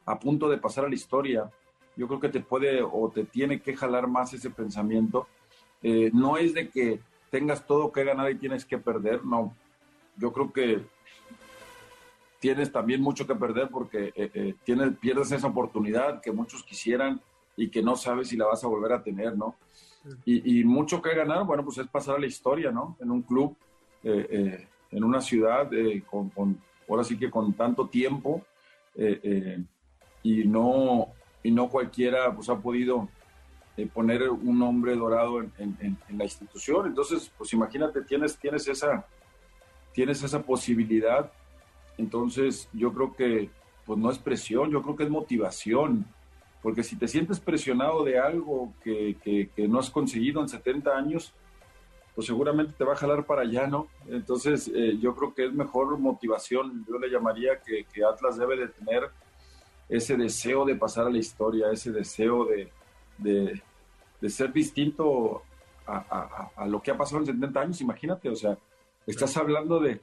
a, 0.05 0.19
punto 0.19 0.47
de 0.47 0.59
pasar 0.59 0.85
a 0.85 0.89
la 0.89 0.95
historia. 0.95 1.49
Yo 1.95 2.07
creo 2.07 2.19
que 2.19 2.29
te 2.29 2.41
puede 2.41 2.83
o 2.83 3.09
te 3.09 3.23
tiene 3.23 3.59
que 3.61 3.75
jalar 3.75 4.07
más 4.07 4.31
ese 4.33 4.51
pensamiento. 4.51 5.25
Eh, 5.81 6.11
no 6.13 6.37
es 6.37 6.53
de 6.53 6.69
que 6.69 6.99
tengas 7.35 7.67
todo 7.67 7.91
que 7.91 8.05
ganar 8.05 8.31
y 8.31 8.35
tienes 8.35 8.63
que 8.63 8.77
perder, 8.77 9.25
no. 9.25 9.53
Yo 10.15 10.31
creo 10.31 10.53
que 10.53 10.85
tienes 12.39 12.71
también 12.71 13.01
mucho 13.01 13.27
que 13.27 13.35
perder 13.35 13.67
porque 13.67 14.13
eh, 14.15 14.31
eh, 14.33 14.55
tienes, 14.63 14.97
pierdes 14.99 15.33
esa 15.33 15.47
oportunidad 15.47 16.21
que 16.21 16.31
muchos 16.31 16.63
quisieran 16.63 17.19
y 17.57 17.67
que 17.69 17.83
no 17.83 17.97
sabes 17.97 18.29
si 18.29 18.37
la 18.37 18.45
vas 18.45 18.63
a 18.63 18.67
volver 18.67 18.93
a 18.93 19.03
tener, 19.03 19.35
¿no? 19.35 19.55
Y, 20.23 20.63
mucho 20.63 21.01
que 21.01 21.13
ganar, 21.13 21.45
bueno, 21.45 21.65
pues 21.65 21.79
es 21.79 21.87
pasar 21.87 22.15
a 22.15 22.19
la 22.19 22.27
historia, 22.27 22.71
¿no? 22.71 22.95
En 23.01 23.11
un 23.11 23.23
club, 23.23 23.53
eh, 24.03 24.65
en 24.91 25.03
una 25.03 25.19
ciudad, 25.19 25.69
con, 26.09 26.29
con, 26.29 26.57
ahora 26.87 27.03
sí 27.03 27.17
que 27.17 27.29
con 27.29 27.51
tanto 27.51 27.89
tiempo, 27.89 28.45
y, 30.23 30.47
no, 30.47 31.07
y 31.43 31.51
no 31.51 31.67
cualquiera 31.69 32.33
pues 32.33 32.47
ha 32.47 32.57
podido 32.57 33.09
poner 33.93 34.29
un 34.29 34.57
nombre 34.57 34.95
dorado 34.95 35.41
en, 35.41 35.51
en, 35.57 35.97
en, 36.07 36.17
la 36.17 36.23
institución. 36.23 36.87
Entonces, 36.87 37.31
pues 37.37 37.51
imagínate, 37.53 38.01
tienes, 38.01 38.37
tienes, 38.37 38.67
esa, 38.67 39.05
tienes 39.93 40.23
esa 40.23 40.41
posibilidad 40.41 41.31
entonces, 41.97 42.69
yo 42.73 42.93
creo 42.93 43.15
que 43.15 43.49
pues 43.85 43.99
no 43.99 44.09
es 44.09 44.17
presión, 44.17 44.71
yo 44.71 44.81
creo 44.81 44.95
que 44.95 45.03
es 45.03 45.09
motivación, 45.09 46.05
porque 46.61 46.83
si 46.83 46.95
te 46.95 47.07
sientes 47.07 47.39
presionado 47.39 48.03
de 48.03 48.19
algo 48.19 48.73
que, 48.83 49.15
que, 49.23 49.67
no 49.67 49.79
has 49.79 49.91
conseguido 49.91 50.41
en 50.41 50.49
70 50.49 50.95
años, 50.95 51.33
pues 52.15 52.25
seguramente 52.25 52.73
te 52.77 52.83
va 52.83 52.93
a 52.93 52.97
jalar 52.97 53.25
para 53.25 53.43
allá, 53.43 53.67
¿no? 53.67 53.87
Entonces, 54.07 54.71
eh, 54.73 54.97
yo 54.99 55.15
creo 55.15 55.35
que 55.35 55.45
es 55.45 55.53
mejor 55.53 55.97
motivación, 55.99 56.85
yo 56.89 56.97
le 56.97 57.09
llamaría 57.09 57.61
que, 57.61 57.85
que, 57.93 58.03
Atlas 58.03 58.37
debe 58.37 58.57
de 58.57 58.69
tener 58.69 59.03
ese 59.87 60.17
deseo 60.17 60.65
de 60.65 60.75
pasar 60.75 61.05
a 61.05 61.11
la 61.11 61.19
historia, 61.19 61.71
ese 61.71 61.91
deseo 61.91 62.45
de, 62.45 62.71
de, 63.17 63.61
de 64.21 64.29
ser 64.29 64.51
distinto 64.51 65.43
a, 65.85 65.97
a, 65.97 66.51
a, 66.63 66.67
lo 66.67 66.81
que 66.81 66.91
ha 66.91 66.97
pasado 66.97 67.19
en 67.19 67.27
70 67.27 67.59
años, 67.59 67.81
imagínate, 67.81 68.29
o 68.29 68.35
sea, 68.35 68.57
estás 69.05 69.35
hablando 69.37 69.79
de, 69.79 70.01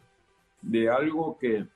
de 0.61 0.89
algo 0.89 1.37
que, 1.39 1.67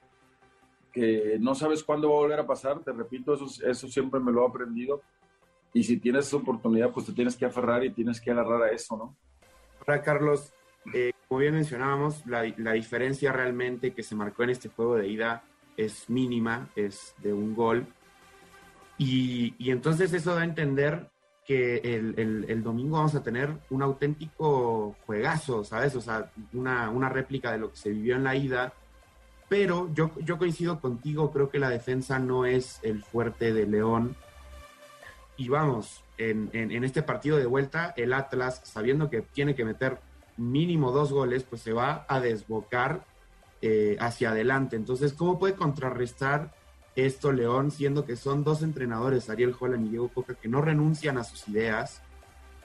que 0.93 1.37
no 1.41 1.55
sabes 1.55 1.83
cuándo 1.83 2.09
va 2.09 2.17
a 2.17 2.21
volver 2.21 2.41
a 2.41 2.47
pasar, 2.47 2.81
te 2.81 2.93
repito, 2.93 3.35
eso, 3.35 3.47
eso 3.67 3.89
siempre 3.89 4.21
me 4.21 4.33
lo 4.33 4.45
he 4.45 4.49
aprendido. 4.49 5.03
Y 5.75 5.85
si 5.85 5.99
tienes 5.99 6.27
esa 6.27 6.39
oportunidad, 6.39 6.91
pues 6.91 7.07
te 7.07 7.13
tienes 7.13 7.37
que 7.37 7.45
aferrar 7.45 7.85
y 7.85 7.91
tienes 7.91 8.21
que 8.21 8.31
agarrar 8.31 8.63
a 8.63 8.71
eso, 8.71 8.97
¿no? 8.97 9.17
Ahora, 9.81 10.03
Carlos, 10.03 10.55
eh, 10.95 11.13
como 11.29 11.41
bien 11.41 11.55
mencionábamos, 11.55 12.25
la, 12.27 12.45
la, 12.57 12.73
diferencia 12.73 13.33
realmente 13.33 13.93
que 13.93 14.03
se 14.03 14.15
marcó 14.15 14.45
en 14.45 14.51
este 14.51 14.69
juego 14.69 14.97
de 14.97 15.09
ida 15.09 15.45
es 15.77 16.09
mínima, 16.09 16.71
es 16.77 17.15
de 17.19 17.33
un 17.33 17.55
gol. 17.55 17.87
Y, 18.97 19.55
y 19.59 19.71
entonces 19.71 20.13
eso 20.15 20.35
da 20.35 20.43
a 20.43 20.45
entender 20.45 21.11
que 21.47 21.77
el, 21.77 22.45
el, 22.49 22.63
domingo 22.63 22.97
vamos 22.97 23.15
a 23.15 23.23
tener 23.23 23.57
un 23.71 23.83
auténtico 23.83 24.97
juegazo, 25.07 25.63
¿sabes? 25.63 25.95
O 25.95 26.01
sea, 26.01 26.33
una, 26.53 26.91
una 26.91 27.09
réplica 27.09 27.53
de 27.53 27.59
lo 27.59 27.71
que 27.71 27.77
se 27.77 27.91
vivió 27.91 28.17
en 28.17 28.25
la 28.25 28.35
ida 28.35 28.73
pero 29.49 29.93
yo, 29.95 30.11
yo 30.21 30.39
coincido 30.39 30.81
contigo, 30.81 31.31
creo 31.33 31.51
que 31.51 31.59
la 31.59 31.71
defensa 31.71 32.19
no 32.19 32.47
es 32.47 32.81
el 32.83 33.05
fuerte 33.05 33.53
de 33.53 33.67
León. 33.67 34.17
Y 35.37 35.49
vamos, 35.49 36.03
en, 36.19 36.51
en, 36.53 36.83
este 36.83 37.03
partido 37.03 37.37
de 37.37 37.47
vuelta, 37.47 37.93
el 37.97 38.13
Atlas, 38.13 38.63
sabiendo 38.65 39.11
que 39.11 39.21
tiene 39.21 39.55
que 39.55 39.65
meter 39.65 39.99
mínimo 40.37 40.91
dos 40.91 41.13
goles, 41.13 41.45
pues 41.45 41.63
se 41.63 41.73
va 41.73 42.07
a 42.09 42.21
desbocar 42.21 43.05
eh, 43.63 43.97
hacia 44.01 44.31
adelante. 44.31 44.77
Entonces, 44.77 45.13
¿cómo 45.13 45.39
puede 45.39 45.55
contrarrestar 45.55 46.53
esto 46.97 47.31
León, 47.31 47.71
siendo 47.71 48.05
que 48.05 48.17
son 48.17 48.43
dos 48.43 48.63
entrenadores, 48.63 49.29
Ariel 49.31 49.55
Holland 49.59 49.87
y 49.87 49.91
Diego 49.91 50.09
Coca, 50.09 50.35
que 50.35 50.49
no 50.49 50.63
renuncian 50.63 51.19
a 51.19 51.25
sus 51.25 51.47
ideas? 51.49 52.03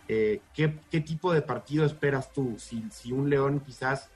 Eh, 0.08 0.42
¿qué, 0.54 0.80
¿qué, 0.90 1.02
tipo 1.02 1.32
de 1.34 1.42
partido 1.42 1.86
esperas 1.86 2.32
tú? 2.34 2.56
Si, 2.58 2.84
si 2.92 3.12
un 3.12 3.30
León 3.30 3.62
quizás 3.66 4.10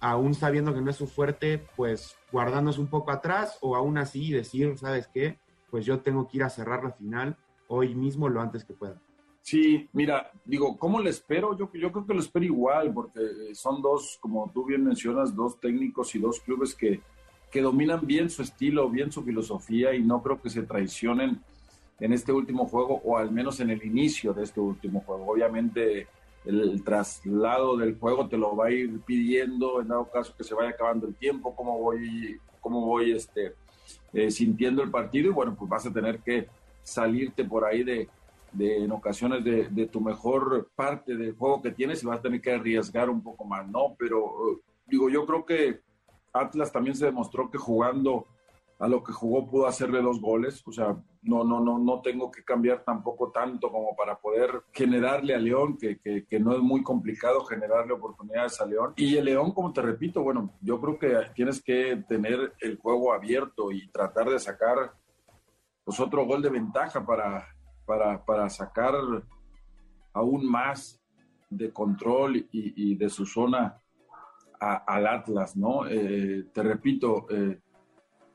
aún 0.00 0.34
sabiendo 0.34 0.74
que 0.74 0.80
no 0.80 0.90
es 0.90 0.96
su 0.96 1.06
fuerte, 1.06 1.64
pues 1.76 2.16
guardándose 2.32 2.80
un 2.80 2.88
poco 2.88 3.12
atrás 3.12 3.56
o 3.60 3.76
aún 3.76 3.98
así 3.98 4.32
decir, 4.32 4.76
¿sabes 4.76 5.06
qué? 5.06 5.38
Pues 5.70 5.86
yo 5.86 6.00
tengo 6.00 6.28
que 6.28 6.38
ir 6.38 6.42
a 6.42 6.50
cerrar 6.50 6.82
la 6.82 6.90
final 6.90 7.36
hoy 7.68 7.94
mismo 7.94 8.28
lo 8.28 8.40
antes 8.40 8.64
que 8.64 8.74
pueda. 8.74 9.00
Sí, 9.42 9.88
mira, 9.92 10.30
digo, 10.44 10.76
¿cómo 10.76 11.00
le 11.00 11.10
espero? 11.10 11.56
Yo, 11.56 11.70
yo 11.72 11.90
creo 11.90 12.06
que 12.06 12.14
lo 12.14 12.20
espero 12.20 12.44
igual, 12.44 12.92
porque 12.92 13.20
son 13.54 13.80
dos, 13.80 14.18
como 14.20 14.50
tú 14.52 14.64
bien 14.64 14.84
mencionas, 14.84 15.34
dos 15.34 15.58
técnicos 15.58 16.14
y 16.14 16.18
dos 16.18 16.40
clubes 16.40 16.74
que, 16.74 17.00
que 17.52 17.60
dominan 17.60 18.06
bien 18.06 18.30
su 18.30 18.42
estilo, 18.42 18.88
bien 18.88 19.12
su 19.12 19.22
filosofía 19.22 19.94
y 19.94 20.02
no 20.02 20.22
creo 20.22 20.40
que 20.40 20.48
se 20.48 20.62
traicionen 20.62 21.38
en 22.00 22.12
este 22.14 22.32
último 22.32 22.66
juego 22.66 23.02
o 23.04 23.18
al 23.18 23.30
menos 23.30 23.60
en 23.60 23.68
el 23.68 23.84
inicio 23.84 24.32
de 24.32 24.42
este 24.42 24.58
último 24.58 25.02
juego. 25.02 25.30
Obviamente 25.30 26.08
el 26.46 26.82
traslado 26.82 27.76
del 27.76 27.98
juego 27.98 28.26
te 28.26 28.38
lo 28.38 28.56
va 28.56 28.66
a 28.66 28.70
ir 28.72 28.98
pidiendo 29.02 29.82
en 29.82 29.88
dado 29.88 30.10
caso 30.10 30.34
que 30.36 30.44
se 30.44 30.54
vaya 30.54 30.70
acabando 30.70 31.06
el 31.06 31.14
tiempo, 31.14 31.54
cómo 31.54 31.78
voy, 31.78 32.40
cómo 32.60 32.86
voy 32.86 33.12
este, 33.12 33.52
eh, 34.14 34.30
sintiendo 34.30 34.82
el 34.82 34.90
partido 34.90 35.28
y 35.28 35.32
bueno, 35.32 35.54
pues 35.54 35.68
vas 35.70 35.86
a 35.86 35.92
tener 35.92 36.20
que 36.20 36.48
salirte 36.82 37.44
por 37.44 37.66
ahí 37.66 37.84
de, 37.84 38.08
de 38.50 38.82
en 38.82 38.90
ocasiones 38.92 39.44
de, 39.44 39.68
de, 39.68 39.86
tu 39.86 40.00
mejor 40.00 40.70
parte 40.74 41.16
del 41.16 41.36
juego 41.36 41.60
que 41.60 41.70
tienes 41.70 42.02
y 42.02 42.06
vas 42.06 42.18
a 42.18 42.22
tener 42.22 42.40
que 42.40 42.52
arriesgar 42.52 43.10
un 43.10 43.22
poco 43.22 43.44
más, 43.44 43.68
¿no? 43.68 43.94
Pero 43.98 44.60
digo, 44.86 45.10
yo 45.10 45.26
creo 45.26 45.44
que 45.44 45.80
Atlas 46.32 46.72
también 46.72 46.96
se 46.96 47.06
demostró 47.06 47.50
que 47.50 47.58
jugando 47.58 48.26
a 48.82 48.88
lo 48.88 49.02
que 49.04 49.12
jugó 49.12 49.48
pudo 49.48 49.66
hacerle 49.68 50.02
dos 50.02 50.20
goles, 50.20 50.60
o 50.66 50.72
sea, 50.72 50.96
no, 51.22 51.44
no, 51.44 51.60
no, 51.60 51.78
no 51.78 52.00
tengo 52.00 52.32
que 52.32 52.42
cambiar 52.42 52.82
tampoco 52.82 53.30
tanto 53.30 53.70
como 53.70 53.94
para 53.94 54.18
poder 54.18 54.64
generarle 54.72 55.36
a 55.36 55.38
León, 55.38 55.78
que, 55.78 56.00
que, 56.00 56.40
no 56.40 56.52
es 56.52 56.58
muy 56.58 56.82
complicado 56.82 57.44
generarle 57.44 57.92
oportunidades 57.92 58.60
a 58.60 58.66
León. 58.66 58.94
Y 58.96 59.16
el 59.16 59.26
León, 59.26 59.52
como 59.52 59.72
te 59.72 59.82
repito, 59.82 60.22
bueno, 60.22 60.50
yo 60.60 60.80
creo 60.80 60.98
que 60.98 61.30
tienes 61.32 61.62
que 61.62 62.02
tener 62.08 62.54
el 62.60 62.76
juego 62.76 63.12
abierto 63.12 63.70
y 63.70 63.88
tratar 63.88 64.28
de 64.28 64.40
sacar 64.40 64.94
pues 65.84 66.00
otro 66.00 66.26
gol 66.26 66.42
de 66.42 66.50
ventaja 66.50 67.06
para, 67.06 67.46
para, 67.86 68.24
para 68.24 68.48
sacar 68.48 68.94
aún 70.12 70.50
más 70.50 71.00
de 71.48 71.72
control 71.72 72.36
y, 72.36 72.48
y 72.50 72.96
de 72.96 73.08
su 73.08 73.26
zona 73.26 73.81
al 74.62 75.06
Atlas, 75.06 75.56
¿no? 75.56 75.88
Eh, 75.88 76.46
te 76.52 76.62
repito, 76.62 77.26
eh, 77.30 77.58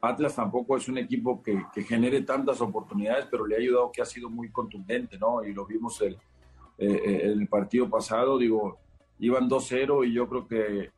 Atlas 0.01 0.35
tampoco 0.35 0.75
es 0.75 0.87
un 0.89 0.97
equipo 0.97 1.41
que, 1.41 1.63
genere 1.83 2.21
tantas 2.21 2.59
oportunidades, 2.61 3.27
pero 3.31 3.45
le 3.45 3.55
ha 3.55 3.59
ayudado 3.59 3.91
que 3.91 4.01
ha 4.01 4.05
sido 4.05 4.29
muy 4.29 4.51
contundente, 4.51 5.17
¿no? 5.17 5.43
Y 5.43 5.53
lo 5.53 5.65
vimos 5.65 6.01
el, 6.01 6.17
eh, 6.77 7.21
el 7.23 7.47
partido 7.47 7.89
pasado, 7.89 8.37
digo, 8.37 8.77
iban 9.19 9.49
2-0 9.49 10.05
y 10.05 10.13
yo 10.13 10.27
creo 10.27 10.47
que, 10.47 10.91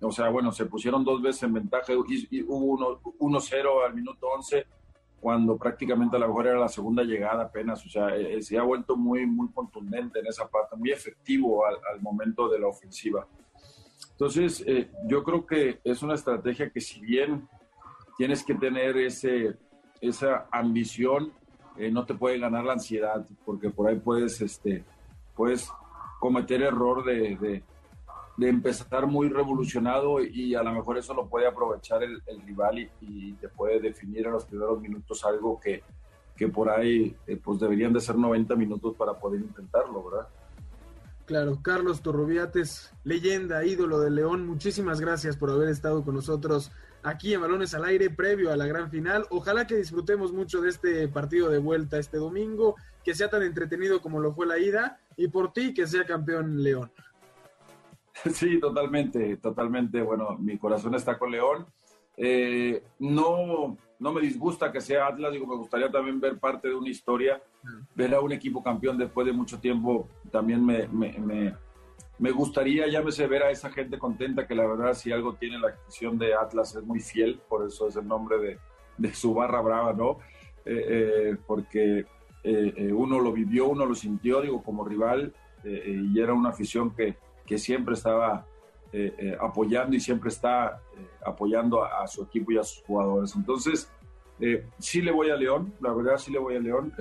o 0.00 0.10
sea, 0.10 0.30
bueno, 0.30 0.50
se 0.52 0.64
pusieron 0.66 1.04
dos 1.04 1.20
veces 1.20 1.42
en 1.42 1.52
ventaja 1.52 1.92
y, 1.92 2.42
hubo 2.42 3.00
1-0 3.18 3.86
al 3.86 3.94
minuto 3.94 4.26
11 4.26 4.66
cuando 5.20 5.56
prácticamente 5.56 6.16
a 6.16 6.18
lo 6.18 6.28
mejor 6.28 6.48
era 6.48 6.58
la 6.58 6.68
segunda 6.68 7.04
llegada 7.04 7.44
apenas, 7.44 7.84
o 7.86 7.88
sea, 7.88 8.08
se 8.40 8.58
ha 8.58 8.62
vuelto 8.62 8.96
muy, 8.96 9.24
muy 9.24 9.48
contundente 9.52 10.18
en 10.18 10.26
esa 10.26 10.48
parte, 10.48 10.74
muy 10.74 10.90
efectivo 10.90 11.64
al, 11.64 12.00
momento 12.00 12.48
de 12.48 12.58
la 12.58 12.66
ofensiva. 12.66 13.24
Entonces, 14.22 14.64
yo 15.08 15.24
creo 15.24 15.44
que 15.44 15.80
es 15.82 16.00
una 16.00 16.14
estrategia 16.14 16.70
que 16.70 16.80
si 16.80 17.00
bien 17.00 17.48
tienes 18.16 18.44
que 18.44 18.54
tener 18.54 18.96
ese, 18.96 19.56
esa 20.00 20.46
ambición, 20.52 21.32
eh, 21.76 21.90
no 21.90 22.06
te 22.06 22.14
puede 22.14 22.38
ganar 22.38 22.64
la 22.64 22.74
ansiedad, 22.74 23.26
porque 23.44 23.70
por 23.70 23.88
ahí 23.88 23.98
puedes, 23.98 24.40
este, 24.40 24.84
puedes 25.34 25.68
cometer 26.20 26.62
error 26.62 27.04
de, 27.04 27.36
de, 28.38 28.48
empezar 28.48 29.08
muy 29.08 29.28
revolucionado 29.28 30.22
y 30.22 30.54
a 30.54 30.62
lo 30.62 30.72
mejor 30.72 30.98
eso 30.98 31.14
lo 31.14 31.26
puede 31.26 31.48
aprovechar 31.48 32.04
el, 32.04 32.22
rival 32.46 32.78
y, 33.00 33.32
te 33.32 33.48
puede 33.48 33.80
definir 33.80 34.26
en 34.26 34.34
los 34.34 34.44
primeros 34.44 34.80
minutos 34.80 35.24
algo 35.24 35.58
que, 35.58 35.82
que 36.36 36.46
por 36.46 36.70
ahí 36.70 37.16
eh, 37.26 37.40
pues 37.42 37.58
deberían 37.58 37.92
de 37.92 38.00
ser 38.00 38.16
90 38.16 38.54
minutos 38.54 38.94
para 38.94 39.18
poder 39.18 39.40
intentarlo, 39.40 40.04
¿verdad? 40.04 40.28
Claro, 41.32 41.62
Carlos 41.62 42.02
Torrubiates, 42.02 42.92
leyenda, 43.04 43.64
ídolo 43.64 44.00
de 44.00 44.10
León, 44.10 44.46
muchísimas 44.46 45.00
gracias 45.00 45.34
por 45.34 45.50
haber 45.50 45.70
estado 45.70 46.04
con 46.04 46.14
nosotros 46.14 46.70
aquí 47.02 47.32
en 47.32 47.40
Balones 47.40 47.72
al 47.72 47.86
Aire 47.86 48.10
previo 48.10 48.52
a 48.52 48.56
la 48.58 48.66
gran 48.66 48.90
final. 48.90 49.24
Ojalá 49.30 49.66
que 49.66 49.74
disfrutemos 49.74 50.30
mucho 50.34 50.60
de 50.60 50.68
este 50.68 51.08
partido 51.08 51.48
de 51.48 51.56
vuelta 51.56 51.96
este 51.96 52.18
domingo, 52.18 52.76
que 53.02 53.14
sea 53.14 53.30
tan 53.30 53.42
entretenido 53.42 54.02
como 54.02 54.20
lo 54.20 54.34
fue 54.34 54.46
la 54.46 54.58
ida 54.58 55.00
y 55.16 55.28
por 55.28 55.54
ti 55.54 55.72
que 55.72 55.86
sea 55.86 56.04
campeón 56.04 56.62
León. 56.62 56.92
Sí, 58.34 58.60
totalmente, 58.60 59.38
totalmente. 59.38 60.02
Bueno, 60.02 60.36
mi 60.38 60.58
corazón 60.58 60.94
está 60.94 61.18
con 61.18 61.30
León. 61.30 61.64
Eh, 62.18 62.84
no, 62.98 63.78
no 64.02 64.12
me 64.12 64.20
disgusta 64.20 64.72
que 64.72 64.80
sea 64.80 65.06
Atlas, 65.06 65.32
digo, 65.32 65.46
me 65.46 65.56
gustaría 65.56 65.90
también 65.90 66.20
ver 66.20 66.38
parte 66.38 66.68
de 66.68 66.74
una 66.74 66.88
historia, 66.88 67.40
ver 67.94 68.14
a 68.14 68.20
un 68.20 68.32
equipo 68.32 68.62
campeón 68.62 68.98
después 68.98 69.26
de 69.26 69.32
mucho 69.32 69.58
tiempo, 69.60 70.08
también 70.30 70.64
me, 70.64 70.88
me 70.88 71.54
me 72.22 72.30
gustaría, 72.30 72.86
llámese, 72.86 73.26
ver 73.26 73.42
a 73.42 73.50
esa 73.50 73.68
gente 73.68 73.98
contenta, 73.98 74.46
que 74.46 74.54
la 74.54 74.64
verdad 74.64 74.94
si 74.94 75.10
algo 75.10 75.34
tiene 75.34 75.58
la 75.58 75.70
afición 75.70 76.18
de 76.18 76.34
Atlas 76.34 76.72
es 76.76 76.84
muy 76.84 77.00
fiel, 77.00 77.40
por 77.48 77.66
eso 77.66 77.88
es 77.88 77.96
el 77.96 78.06
nombre 78.06 78.38
de, 78.38 78.58
de 78.96 79.12
su 79.12 79.34
barra 79.34 79.60
brava, 79.60 79.92
¿no? 79.92 80.18
Eh, 80.64 80.86
eh, 80.88 81.36
porque 81.44 82.06
eh, 82.44 82.92
uno 82.94 83.18
lo 83.18 83.32
vivió, 83.32 83.66
uno 83.66 83.86
lo 83.86 83.96
sintió, 83.96 84.40
digo, 84.40 84.62
como 84.62 84.84
rival, 84.84 85.34
y 85.64 86.20
era 86.20 86.32
una 86.32 86.50
afición 86.50 86.94
que, 86.94 87.16
que 87.44 87.58
siempre 87.58 87.94
estaba 87.94 88.46
apoyando 89.40 89.96
y 89.96 90.00
siempre 90.00 90.28
está 90.28 90.80
apoyando 91.24 91.84
a, 91.84 92.06
su 92.06 92.22
equipo 92.22 92.52
y 92.52 92.58
a 92.58 92.62
sus 92.62 92.82
jugadores. 92.84 93.34
Entonces, 93.34 93.90
sí 94.78 95.00
le 95.00 95.12
voy 95.12 95.30
a 95.30 95.36
León, 95.36 95.72
la 95.80 95.92
verdad 95.92 96.18
sí 96.18 96.32
le 96.32 96.38
voy 96.38 96.56
a 96.56 96.60
León, 96.60 96.92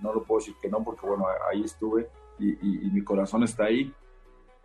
no 0.00 0.12
lo 0.12 0.22
puedo 0.22 0.40
decir 0.40 0.54
que 0.60 0.68
no, 0.68 0.82
porque 0.84 1.06
bueno, 1.06 1.26
ahí 1.50 1.62
estuve 1.64 2.08
y, 2.38 2.90
mi 2.90 3.02
corazón 3.02 3.42
está 3.44 3.64
ahí 3.64 3.92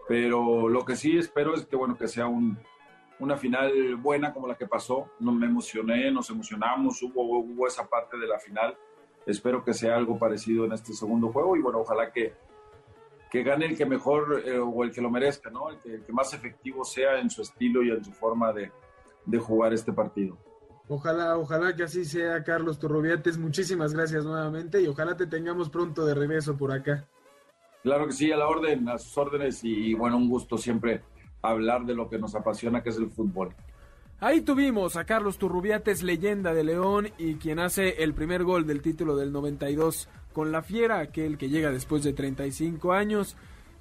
pero 0.07 0.69
lo 0.69 0.85
que 0.85 0.95
sí 0.95 1.17
espero 1.17 1.53
es 1.53 1.65
que, 1.65 1.75
bueno, 1.75 1.97
que 1.97 2.07
sea 2.07 2.27
un, 2.27 2.57
una 3.19 3.35
final 3.35 3.95
buena 3.97 4.33
como 4.33 4.47
la 4.47 4.55
que 4.55 4.67
pasó. 4.67 5.11
No 5.19 5.31
me 5.31 5.47
emocioné, 5.47 6.09
nos 6.11 6.29
emocionamos, 6.29 7.01
hubo 7.03 7.67
esa 7.67 7.87
parte 7.87 8.17
de 8.17 8.27
la 8.27 8.39
final. 8.39 8.77
Espero 9.25 9.63
que 9.63 9.73
sea 9.73 9.95
algo 9.95 10.17
parecido 10.17 10.65
en 10.65 10.71
este 10.71 10.93
segundo 10.93 11.31
juego 11.33 11.57
y 11.57 11.61
bueno, 11.61 11.79
ojalá 11.79 12.11
que, 12.11 12.33
que 13.29 13.43
gane 13.43 13.65
el 13.65 13.77
que 13.77 13.85
mejor 13.85 14.43
eh, 14.45 14.57
o 14.57 14.83
el 14.83 14.91
que 14.91 15.01
lo 15.01 15.09
merezca, 15.09 15.49
¿no? 15.49 15.69
El 15.69 16.03
que, 16.03 16.13
más 16.13 16.33
efectivo 16.33 16.83
sea 16.83 17.19
en 17.19 17.29
su 17.29 17.41
estilo 17.41 17.83
y 17.83 17.91
en 17.91 18.03
su 18.03 18.11
forma 18.11 18.53
de, 18.53 18.71
de 19.25 19.37
jugar 19.37 19.73
este 19.73 19.93
partido. 19.93 20.37
Ojalá, 20.89 21.37
ojalá 21.37 21.75
que 21.75 21.83
así 21.83 22.05
sea, 22.05 22.43
Carlos 22.43 22.79
Turrubiates. 22.79 23.37
Muchísimas 23.37 23.93
gracias 23.93 24.23
nuevamente 24.23 24.81
y 24.81 24.87
ojalá 24.87 25.17
te 25.17 25.27
tengamos 25.27 25.69
pronto 25.69 26.05
de 26.05 26.13
regreso 26.13 26.55
por 26.55 26.71
acá. 26.71 27.05
Claro 27.83 28.07
que 28.07 28.13
sí, 28.13 28.31
a 28.31 28.37
la 28.37 28.47
orden, 28.47 28.87
a 28.89 28.97
sus 28.97 29.17
órdenes 29.17 29.63
y 29.63 29.93
bueno, 29.93 30.17
un 30.17 30.29
gusto 30.29 30.57
siempre 30.57 31.01
hablar 31.41 31.85
de 31.85 31.93
lo 31.93 32.09
que 32.09 32.17
nos 32.17 32.35
apasiona, 32.35 32.81
que 32.81 32.89
es 32.89 32.97
el 32.97 33.09
fútbol. 33.09 33.53
Ahí 34.19 34.41
tuvimos 34.41 34.95
a 34.95 35.05
Carlos 35.05 35.37
Turrubiates, 35.37 36.01
leyenda 36.01 36.51
de 36.53 36.63
León 36.63 37.09
y 37.19 37.35
quien 37.35 37.59
hace 37.59 38.03
el 38.03 38.15
primer 38.15 38.43
gol 38.43 38.65
del 38.65 38.81
título 38.81 39.15
del 39.15 39.31
92 39.31 40.09
con 40.37 40.51
la 40.51 40.61
Fiera, 40.61 40.99
aquel 40.99 41.35
que 41.35 41.49
llega 41.49 41.71
después 41.71 42.03
de 42.03 42.13
35 42.13 42.93
años. 42.93 43.35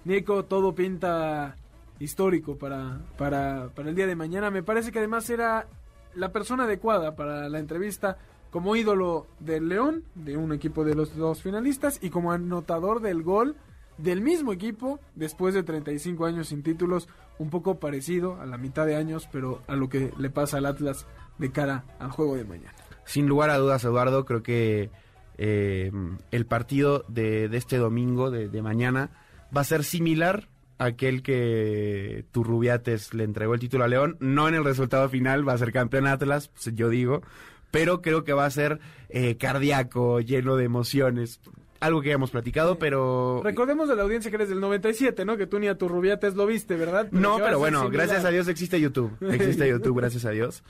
Nico, 0.07 0.47
todo 0.47 0.75
pinta 0.75 1.55
histórico 2.01 2.57
para, 2.57 3.03
para, 3.19 3.69
para 3.75 3.91
el 3.91 3.95
día 3.95 4.07
de 4.07 4.17
mañana. 4.17 4.51
Me 4.51 4.63
parece 4.63 4.91
que 4.91 4.99
además 4.99 5.29
era 5.29 5.67
la 6.15 6.33
persona 6.33 6.65
adecuada 6.65 7.15
para 7.15 7.51
la 7.51 7.59
entrevista 7.59 8.17
como 8.51 8.75
ídolo 8.75 9.27
del 9.39 9.69
León, 9.69 10.05
de 10.15 10.39
un 10.39 10.51
equipo 10.51 10.83
de 10.87 10.95
los 10.95 11.15
dos 11.15 11.43
finalistas, 11.43 11.99
y 12.01 12.09
como 12.09 12.33
anotador 12.33 13.03
del 13.03 13.23
gol 13.23 13.57
del 13.99 14.23
mismo 14.23 14.51
equipo 14.51 14.99
después 15.15 15.53
de 15.53 15.63
35 15.63 16.25
años 16.25 16.49
sin 16.49 16.63
títulos, 16.63 17.07
un 17.39 17.51
poco 17.51 17.79
parecido 17.79 18.41
a 18.41 18.47
la 18.47 18.57
mitad 18.57 18.87
de 18.87 18.97
años, 18.97 19.29
pero 19.31 19.61
a 19.67 19.77
lo 19.77 19.91
que 19.91 20.11
le 20.17 20.31
pasa 20.31 20.57
al 20.57 20.65
Atlas 20.65 21.07
de 21.37 21.53
cara 21.53 21.85
al 21.99 22.13
juego 22.13 22.35
de 22.35 22.47
mañana. 22.47 22.73
Sin 23.05 23.27
lugar 23.27 23.51
a 23.51 23.59
dudas, 23.59 23.85
Eduardo, 23.85 24.25
creo 24.25 24.43
que 24.43 24.91
eh, 25.39 25.93
el 26.31 26.47
partido 26.47 27.05
de, 27.09 27.45
este 27.53 27.77
domingo, 27.79 28.31
de, 28.31 28.63
mañana, 28.63 29.11
va 29.57 29.61
a 29.63 29.65
ser 29.65 29.85
similar 29.85 30.49
a 30.79 30.87
aquel 30.87 31.23
que 31.23 32.25
Turrubiates 32.33 33.15
le 33.15 33.25
entregó 33.25 33.55
el 33.55 33.61
título 33.61 33.85
a 33.85 33.89
León, 33.89 34.17
no 34.21 34.49
en 34.49 34.55
el 34.55 34.65
resultado 34.65 35.09
final, 35.09 35.49
va 35.49 35.55
a 35.55 35.59
ser 35.59 35.73
campeón 35.73 36.07
Atlas, 36.07 36.49
pues, 36.49 36.75
yo 36.75 36.89
digo, 36.89 37.23
pero 37.71 38.03
creo 38.03 38.25
que 38.25 38.33
va 38.33 38.47
a 38.47 38.51
ser 38.51 38.81
eh, 39.09 39.37
cardíaco, 39.37 40.21
lleno 40.21 40.57
de 40.57 40.65
emociones 40.65 41.41
algo 41.87 42.03
que 42.03 42.13
hemos 42.13 42.31
platicado, 42.31 42.79
pero... 42.79 43.41
Recordemos 43.43 43.89
de 43.89 43.97
la 43.97 44.03
audiencia 44.03 44.31
que 44.31 44.37
eres 44.37 44.49
del 44.49 44.61
97, 44.61 45.25
¿no? 45.25 45.37
Que 45.37 45.47
tú 45.47 45.59
ni 45.59 45.69
a 45.69 45.79
tu 45.79 45.89
rubiates 45.89 46.35
lo 46.35 46.47
viste, 46.47 46.77
¿verdad? 46.77 47.09
no, 47.11 47.39
pero 47.39 47.59
bueno, 47.59 47.89
gracias 47.91 48.25
a 48.25 48.31
Dios 48.31 48.49
existe 48.49 48.81
YouTube. 48.81 49.17
Existe 49.31 49.69
YouTube, 49.69 49.97
gracias 49.99 50.25
a 50.25 50.31
Dios. 50.31 50.63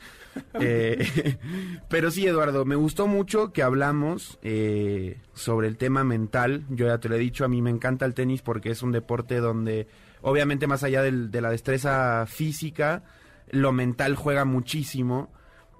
Eh, 0.60 1.38
pero 1.88 2.10
sí, 2.10 2.26
Eduardo, 2.26 2.64
me 2.64 2.76
gustó 2.76 3.06
mucho 3.06 3.52
que 3.52 3.62
hablamos 3.62 4.38
eh, 4.42 5.18
sobre 5.34 5.68
el 5.68 5.76
tema 5.76 6.04
mental. 6.04 6.64
Yo 6.70 6.86
ya 6.86 6.98
te 6.98 7.08
lo 7.08 7.16
he 7.16 7.18
dicho, 7.18 7.44
a 7.44 7.48
mí 7.48 7.62
me 7.62 7.70
encanta 7.70 8.04
el 8.04 8.14
tenis 8.14 8.42
porque 8.42 8.70
es 8.70 8.82
un 8.82 8.92
deporte 8.92 9.40
donde, 9.40 9.88
obviamente, 10.22 10.66
más 10.66 10.82
allá 10.82 11.02
de 11.02 11.40
la 11.40 11.50
destreza 11.50 12.24
física, 12.26 13.02
lo 13.50 13.72
mental 13.72 14.14
juega 14.14 14.44
muchísimo. 14.44 15.32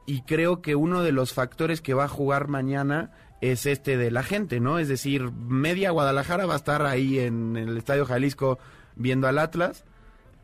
Y 0.07 0.23
creo 0.23 0.62
que 0.62 0.76
uno 0.76 1.02
de 1.02 1.11
los 1.11 1.35
factores 1.35 1.81
que 1.81 1.94
va 1.94 2.05
a 2.05 2.09
jugar 2.09 2.46
mañana 2.46 3.11
es 3.40 3.66
este 3.66 3.96
de 3.96 4.11
la 4.11 4.22
gente, 4.22 4.61
¿no? 4.61 4.79
Es 4.79 4.88
decir, 4.88 5.31
media 5.33 5.90
Guadalajara 5.90 6.46
va 6.46 6.55
a 6.55 6.59
estar 6.59 6.83
ahí 6.87 7.18
en 7.18 7.57
el 7.57 7.77
Estadio 7.77 8.07
Jalisco 8.07 8.59
viendo 8.94 9.29
al 9.29 9.38
Atlas 9.38 9.85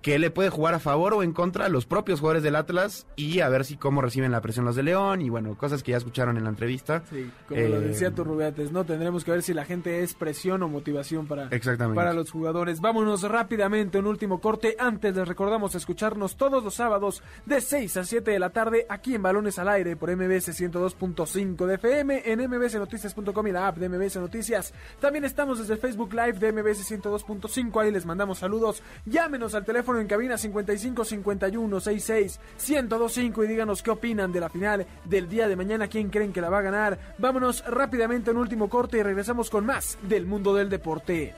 que 0.03 0.19
le 0.19 0.31
puede 0.31 0.51
jugar 0.51 0.75
a 0.75 0.81
favor 0.81 1.15
o 1.15 1.23
en 1.23 1.33
contra 1.33 1.67
a 1.67 1.69
los 1.69 1.87
propios 1.87 2.21
jugadores 2.21 2.43
del 2.43 2.57
Atlas 2.57 3.07
y 3.17 3.41
a 3.41 3.49
ver 3.49 3.65
si 3.65 3.77
cómo 3.77 4.03
reciben 4.03 4.33
la 4.33 4.41
presión 4.41 4.65
los 4.65 4.75
de 4.75 4.83
León 4.83 5.23
y 5.23 5.31
bueno, 5.31 5.57
cosas 5.57 5.83
que 5.83 5.93
ya 5.93 5.97
escucharon 5.97 6.37
en 6.37 6.45
la 6.45 6.51
entrevista. 6.51 7.03
Sí, 7.09 7.31
como 7.49 7.61
lo 7.61 7.77
eh, 7.77 7.81
decía 7.81 8.11
tu 8.11 8.25
Rubiates, 8.25 8.73
¿no? 8.73 8.85
Tendremos 8.85 9.25
que 9.25 9.31
ver 9.31 9.43
si 9.43 9.55
la 9.55 9.65
gente 9.65 10.03
es 10.03 10.15
presión 10.15 10.63
o 10.65 10.69
motivación 10.69 11.27
para, 11.27 11.49
para 11.95 12.13
los 12.13 12.31
jugadores. 12.31 12.81
Vámonos 12.81 13.23
rápidamente, 13.23 13.99
un 13.99 14.07
último 14.07 14.41
corte. 14.41 14.77
Antes 14.79 15.15
les 15.15 15.27
recordamos 15.27 15.75
escucharnos 15.77 16.37
todos 16.37 16.65
los 16.65 16.75
sábados 16.75 17.23
de 17.47 17.61
6 17.61 17.97
a 17.99 18.05
7 18.05 18.31
de 18.33 18.39
la 18.41 18.51
tarde 18.51 18.87
aquí 18.89 19.15
en 19.15 19.23
Balones 19.23 19.59
al 19.61 19.69
Aire 19.69 19.95
por 19.97 20.15
MBS 20.15 20.49
102.5 20.61 21.67
de 21.67 21.75
FM, 21.75 22.23
en 22.25 22.51
mbsnoticias.com 22.51 23.47
y 23.47 23.53
la 23.53 23.69
app 23.69 23.77
de 23.77 23.89
MBS 23.89 24.17
Noticias. 24.17 24.75
También 25.01 25.25
estamos 25.25 25.61
desde 25.61 25.75
el 25.75 25.79
Facebook 25.79 26.13
Live 26.13 26.39
de 26.41 26.53
MBS 26.53 26.91
102.5, 26.91 27.81
ahí 27.81 27.93
les 27.93 28.05
mandamos 28.05 28.39
saludos. 28.39 28.83
Llámenos 29.07 29.55
al 29.55 29.65
teléfono 29.65 29.92
en 30.01 30.07
cabina 30.07 30.39
55 30.39 31.05
51 31.05 31.81
66 31.81 32.41
1025 32.69 33.45
y 33.45 33.47
díganos 33.49 33.83
qué 33.83 33.91
opinan 33.91 34.33
de 34.33 34.41
la 34.41 34.49
final 34.49 34.87
del 35.05 35.29
día 35.29 35.49
de 35.49 35.57
mañana, 35.57 35.89
quién 35.89 36.11
creen 36.11 36.33
que 36.33 36.41
la 36.41 36.51
va 36.51 36.59
a 36.59 36.63
ganar. 36.63 36.99
Vámonos 37.19 37.65
rápidamente 37.67 38.31
en 38.31 38.37
último 38.37 38.69
corte 38.69 38.99
y 38.99 39.03
regresamos 39.03 39.51
con 39.51 39.67
más 39.67 39.99
del 40.03 40.27
mundo 40.27 40.55
del 40.55 40.69
deporte. 40.69 41.35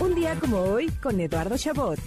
Un 0.00 0.14
día 0.14 0.34
como 0.38 0.58
hoy 0.58 0.90
con 1.02 1.20
Eduardo 1.20 1.56
Chabot. 1.56 1.98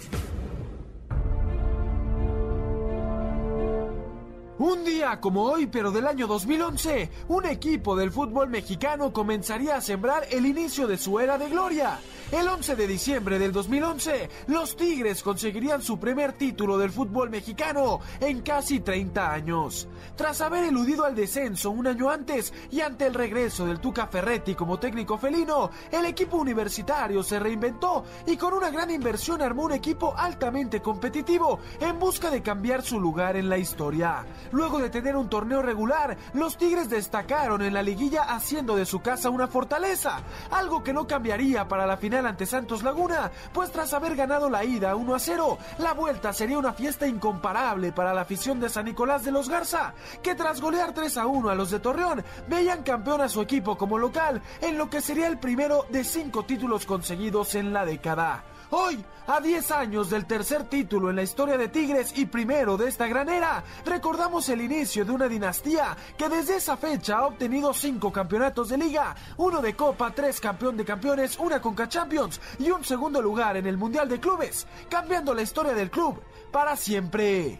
Un 4.60 4.84
día 4.84 5.18
como 5.20 5.44
hoy, 5.44 5.68
pero 5.68 5.90
del 5.90 6.06
año 6.06 6.26
2011, 6.26 7.08
un 7.28 7.46
equipo 7.46 7.96
del 7.96 8.12
fútbol 8.12 8.50
mexicano 8.50 9.10
comenzaría 9.10 9.76
a 9.76 9.80
sembrar 9.80 10.24
el 10.30 10.44
inicio 10.44 10.86
de 10.86 10.98
su 10.98 11.18
era 11.18 11.38
de 11.38 11.48
gloria. 11.48 11.98
El 12.32 12.46
11 12.46 12.76
de 12.76 12.86
diciembre 12.86 13.40
del 13.40 13.50
2011, 13.50 14.30
los 14.46 14.76
Tigres 14.76 15.20
conseguirían 15.20 15.82
su 15.82 15.98
primer 15.98 16.34
título 16.34 16.78
del 16.78 16.92
fútbol 16.92 17.28
mexicano 17.28 17.98
en 18.20 18.42
casi 18.42 18.78
30 18.78 19.32
años. 19.32 19.88
Tras 20.14 20.40
haber 20.40 20.62
eludido 20.62 21.04
al 21.04 21.16
descenso 21.16 21.72
un 21.72 21.88
año 21.88 22.08
antes 22.08 22.54
y 22.70 22.82
ante 22.82 23.08
el 23.08 23.14
regreso 23.14 23.66
del 23.66 23.80
Tuca 23.80 24.06
Ferretti 24.06 24.54
como 24.54 24.78
técnico 24.78 25.18
felino, 25.18 25.72
el 25.90 26.04
equipo 26.04 26.36
universitario 26.36 27.24
se 27.24 27.40
reinventó 27.40 28.04
y 28.28 28.36
con 28.36 28.54
una 28.54 28.70
gran 28.70 28.92
inversión 28.92 29.42
armó 29.42 29.64
un 29.64 29.72
equipo 29.72 30.14
altamente 30.16 30.80
competitivo 30.80 31.58
en 31.80 31.98
busca 31.98 32.30
de 32.30 32.42
cambiar 32.42 32.82
su 32.82 33.00
lugar 33.00 33.34
en 33.34 33.48
la 33.48 33.58
historia. 33.58 34.24
Luego 34.52 34.78
de 34.78 34.90
tener 34.90 35.16
un 35.16 35.28
torneo 35.28 35.62
regular, 35.62 36.16
los 36.34 36.56
Tigres 36.56 36.88
destacaron 36.88 37.60
en 37.62 37.74
la 37.74 37.82
liguilla 37.82 38.22
haciendo 38.22 38.76
de 38.76 38.86
su 38.86 39.00
casa 39.00 39.30
una 39.30 39.48
fortaleza, 39.48 40.20
algo 40.52 40.84
que 40.84 40.92
no 40.92 41.08
cambiaría 41.08 41.66
para 41.66 41.88
la 41.88 41.96
ante 42.26 42.46
Santos 42.46 42.82
Laguna, 42.82 43.30
pues 43.52 43.70
tras 43.70 43.92
haber 43.94 44.16
ganado 44.16 44.48
la 44.50 44.64
ida 44.64 44.94
1 44.94 45.14
a 45.14 45.18
0, 45.18 45.58
la 45.78 45.94
vuelta 45.94 46.32
sería 46.32 46.58
una 46.58 46.72
fiesta 46.72 47.06
incomparable 47.06 47.92
para 47.92 48.14
la 48.14 48.22
afición 48.22 48.60
de 48.60 48.68
San 48.68 48.84
Nicolás 48.84 49.24
de 49.24 49.32
los 49.32 49.48
Garza, 49.48 49.94
que 50.22 50.34
tras 50.34 50.60
golear 50.60 50.92
3 50.92 51.16
a 51.16 51.26
1 51.26 51.50
a 51.50 51.54
los 51.54 51.70
de 51.70 51.80
Torreón, 51.80 52.24
veían 52.48 52.82
campeón 52.82 53.20
a 53.20 53.28
su 53.28 53.40
equipo 53.40 53.76
como 53.76 53.98
local, 53.98 54.42
en 54.60 54.78
lo 54.78 54.88
que 54.90 55.00
sería 55.00 55.26
el 55.26 55.38
primero 55.38 55.86
de 55.90 56.04
cinco 56.04 56.44
títulos 56.44 56.86
conseguidos 56.86 57.54
en 57.54 57.72
la 57.72 57.84
década. 57.84 58.44
Hoy, 58.72 59.04
a 59.26 59.40
10 59.40 59.70
años 59.72 60.10
del 60.10 60.26
tercer 60.26 60.64
título 60.64 61.10
en 61.10 61.16
la 61.16 61.24
historia 61.24 61.58
de 61.58 61.68
Tigres 61.68 62.12
y 62.16 62.26
primero 62.26 62.76
de 62.76 62.88
esta 62.88 63.08
gran 63.08 63.28
era, 63.28 63.64
recordamos 63.84 64.48
el 64.48 64.60
inicio 64.60 65.04
de 65.04 65.10
una 65.10 65.26
dinastía 65.26 65.96
que 66.16 66.28
desde 66.28 66.56
esa 66.56 66.76
fecha 66.76 67.18
ha 67.18 67.26
obtenido 67.26 67.74
5 67.74 68.12
campeonatos 68.12 68.68
de 68.68 68.78
liga, 68.78 69.16
uno 69.38 69.60
de 69.60 69.74
Copa, 69.74 70.12
3 70.14 70.40
campeón 70.40 70.76
de 70.76 70.84
campeones, 70.84 71.36
una 71.40 71.60
Conca 71.60 71.88
Champions 71.88 72.40
y 72.60 72.70
un 72.70 72.84
segundo 72.84 73.20
lugar 73.20 73.56
en 73.56 73.66
el 73.66 73.76
Mundial 73.76 74.08
de 74.08 74.20
Clubes, 74.20 74.68
cambiando 74.88 75.34
la 75.34 75.42
historia 75.42 75.74
del 75.74 75.90
club 75.90 76.22
para 76.52 76.76
siempre. 76.76 77.58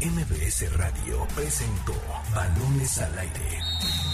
MBS 0.00 0.76
Radio 0.76 1.26
presentó 1.34 1.94
Balones 2.32 3.00
al 3.00 3.18
Aire 3.18 4.13